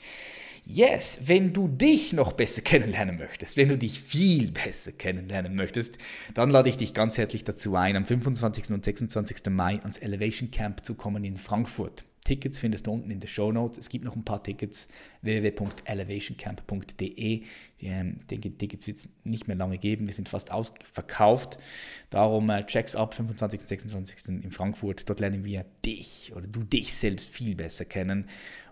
Yes, 0.66 1.20
wenn 1.24 1.52
du 1.52 1.68
dich 1.68 2.14
noch 2.14 2.32
besser 2.32 2.62
kennenlernen 2.62 3.18
möchtest, 3.18 3.58
wenn 3.58 3.68
du 3.68 3.76
dich 3.76 4.00
viel 4.00 4.50
besser 4.50 4.92
kennenlernen 4.92 5.54
möchtest, 5.54 5.98
dann 6.32 6.48
lade 6.48 6.70
ich 6.70 6.78
dich 6.78 6.94
ganz 6.94 7.18
herzlich 7.18 7.44
dazu 7.44 7.76
ein, 7.76 7.96
am 7.96 8.06
25. 8.06 8.70
und 8.70 8.82
26. 8.82 9.50
Mai 9.50 9.78
ans 9.80 9.98
Elevation 9.98 10.50
Camp 10.50 10.82
zu 10.84 10.94
kommen 10.94 11.22
in 11.22 11.36
Frankfurt. 11.36 12.04
Tickets 12.24 12.58
findest 12.58 12.86
du 12.86 12.92
unten 12.92 13.10
in 13.10 13.20
den 13.20 13.28
Show 13.28 13.52
Notes. 13.52 13.76
Es 13.78 13.90
gibt 13.90 14.04
noch 14.04 14.16
ein 14.16 14.24
paar 14.24 14.42
Tickets 14.42 14.88
www.elevationcamp.de. 15.20 17.42
Ähm, 17.80 18.16
die 18.30 18.40
Tickets 18.40 18.86
wird 18.86 18.96
es 18.96 19.10
nicht 19.24 19.46
mehr 19.46 19.56
lange 19.56 19.76
geben. 19.76 20.06
Wir 20.06 20.14
sind 20.14 20.30
fast 20.30 20.50
ausverkauft. 20.50 21.58
Darum 22.08 22.48
äh, 22.48 22.64
checks 22.64 22.96
ab 22.96 23.12
25. 23.12 23.60
und 23.60 23.68
26. 23.68 24.42
in 24.42 24.50
Frankfurt. 24.50 25.06
Dort 25.08 25.20
lernen 25.20 25.44
wir 25.44 25.66
dich 25.84 26.32
oder 26.34 26.46
du 26.46 26.64
dich 26.64 26.94
selbst 26.94 27.30
viel 27.30 27.54
besser 27.54 27.84
kennen 27.84 28.26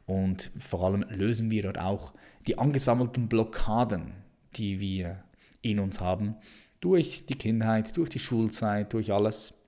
und 0.07 0.51
vor 0.59 0.85
allem 0.85 1.05
lösen 1.11 1.51
wir 1.51 1.63
dort 1.63 1.79
auch 1.79 2.15
die 2.47 2.59
angesammelten 2.59 3.29
Blockaden, 3.29 4.13
die 4.57 4.81
wir 4.81 5.23
in 5.61 5.79
uns 5.79 6.01
haben, 6.01 6.37
durch 6.81 7.27
die 7.27 7.37
Kindheit, 7.37 7.97
durch 7.97 8.11
die 8.11 8.19
Schulzeit, 8.19 8.93
durch 8.93 9.13
alles 9.13 9.62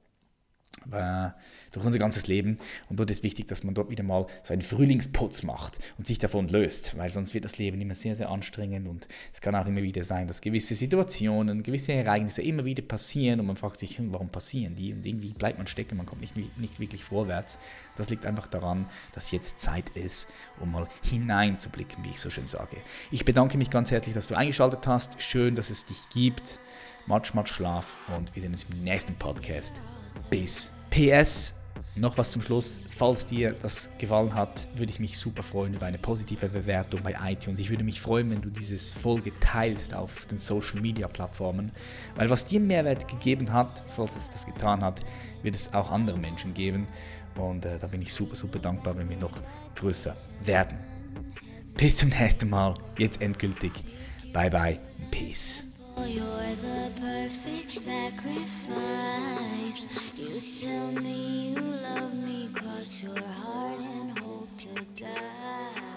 äh, 0.93 1.31
durch 1.73 1.85
unser 1.85 1.99
ganzes 1.99 2.27
Leben. 2.27 2.59
Und 2.89 3.01
dort 3.01 3.11
ist 3.11 3.23
wichtig, 3.23 3.49
dass 3.49 3.65
man 3.65 3.75
dort 3.75 3.91
wieder 3.91 4.05
mal 4.05 4.27
so 4.43 4.53
einen 4.53 4.63
Frühlingsputz 4.63 5.43
macht 5.43 5.79
und 5.99 6.07
sich 6.07 6.19
davon 6.19 6.49
löst, 6.49 6.97
weil 6.97 7.13
sonst 7.13 7.35
wird 7.35 7.45
das 7.45 7.59
Leben 7.59 7.81
immer 7.81 7.95
sehr, 7.95 8.15
sehr 8.15 8.31
anstrengend 8.31 8.89
und 8.89 9.09
es 9.33 9.41
kann 9.41 9.55
auch 9.55 9.67
immer 9.67 9.83
wieder 9.83 10.05
sein, 10.05 10.27
dass 10.27 10.41
gewisse 10.41 10.75
Situationen, 10.75 11.63
gewisse 11.63 11.93
Ereignisse 11.93 12.43
immer 12.43 12.65
wieder 12.65 12.83
passieren 12.83 13.41
und 13.41 13.47
man 13.47 13.57
fragt 13.57 13.81
sich, 13.81 13.99
hm, 13.99 14.13
warum 14.13 14.29
passieren 14.29 14.75
die? 14.77 14.93
Und 14.93 15.05
irgendwie 15.07 15.33
bleibt 15.33 15.59
man 15.59 15.67
stecken, 15.67 15.97
man 15.97 16.07
kommt 16.07 16.21
nicht, 16.21 16.37
nicht 16.59 16.81
wirklich 16.81 17.05
vorwärts. 17.05 17.59
Das 17.97 18.11
liegt 18.11 18.27
einfach 18.27 18.47
daran, 18.47 18.87
dass 19.13 19.31
jetzt 19.31 19.61
Zeit 19.61 19.91
ist, 19.91 20.29
um 20.61 20.73
mal 20.73 20.89
hineinzublicken, 21.03 22.05
wie 22.05 22.11
ich 22.11 22.21
so 22.21 22.31
schön 22.31 22.47
sage. 22.47 22.77
Ich 23.11 23.25
bedanke 23.25 23.59
mich 23.59 23.71
ganz 23.71 23.91
herzlich, 23.91 24.15
dass 24.15 24.27
du 24.27 24.37
eingeschaltet 24.37 24.87
hast. 24.87 25.23
Schön, 25.23 25.55
dass 25.55 25.71
es 25.71 25.87
dich 25.87 26.09
gibt. 26.13 26.61
Matsch, 27.07 27.35
Matsch, 27.35 27.53
Schlaf 27.53 27.97
und 28.17 28.35
wir 28.35 28.41
sehen 28.41 28.53
uns 28.53 28.65
im 28.71 28.83
nächsten 28.83 29.15
Podcast. 29.17 29.81
Bis. 30.31 30.71
PS, 30.91 31.55
noch 31.97 32.17
was 32.17 32.33
zum 32.33 32.41
Schluss. 32.41 32.81
Falls 32.89 33.27
dir 33.27 33.55
das 33.61 33.91
gefallen 33.99 34.35
hat, 34.35 34.69
würde 34.75 34.91
ich 34.91 35.01
mich 35.01 35.19
super 35.19 35.43
freuen 35.43 35.75
über 35.75 35.87
eine 35.87 35.99
positive 35.99 36.49
Bewertung 36.49 37.03
bei 37.03 37.15
iTunes. 37.25 37.59
Ich 37.59 37.69
würde 37.69 37.85
mich 37.85 38.01
freuen, 38.01 38.31
wenn 38.31 38.41
du 38.41 38.49
dieses 38.49 38.91
Folge 38.93 39.33
teilst 39.41 39.93
auf 39.93 40.25
den 40.27 40.39
Social 40.39 40.81
Media 40.81 41.07
Plattformen, 41.07 41.73
weil 42.17 42.31
was 42.31 42.47
dir 42.47 42.61
Mehrwert 42.61 43.07
gegeben 43.07 43.53
hat, 43.53 43.71
falls 43.95 44.17
es 44.17 44.31
das 44.31 44.47
getan 44.47 44.83
hat, 44.83 45.03
wird 45.43 45.55
es 45.55 45.75
auch 45.75 45.91
anderen 45.91 46.21
Menschen 46.21 46.55
geben. 46.55 46.89
Und 47.37 47.67
äh, 47.67 47.79
da 47.79 47.87
bin 47.87 48.01
ich 48.01 48.13
super, 48.15 48.37
super 48.37 48.61
dankbar, 48.61 48.97
wenn 48.97 49.11
wir 49.11 49.19
noch 49.19 49.37
größer 49.75 50.15
werden. 50.45 50.79
Bis 51.75 51.97
zum 51.97 52.09
nächsten 52.09 52.49
Mal. 52.49 52.75
Jetzt 52.97 53.21
endgültig. 53.21 53.73
Bye 54.33 54.51
bye. 54.51 54.79
Peace. 55.11 55.67
Oh, 55.97 56.05
you're 56.07 56.55
the 56.57 56.91
perfect 57.01 57.71
sacrifice. 57.71 58.67
You 60.17 60.41
tell 60.69 60.93
me 61.03 61.55
you 61.55 61.61
love 61.61 62.15
me, 62.15 62.49
cross 62.53 63.03
your 63.03 63.21
heart 63.21 63.81
and 63.81 64.19
hope 64.19 64.49
to 64.59 64.75
die. 64.97 65.94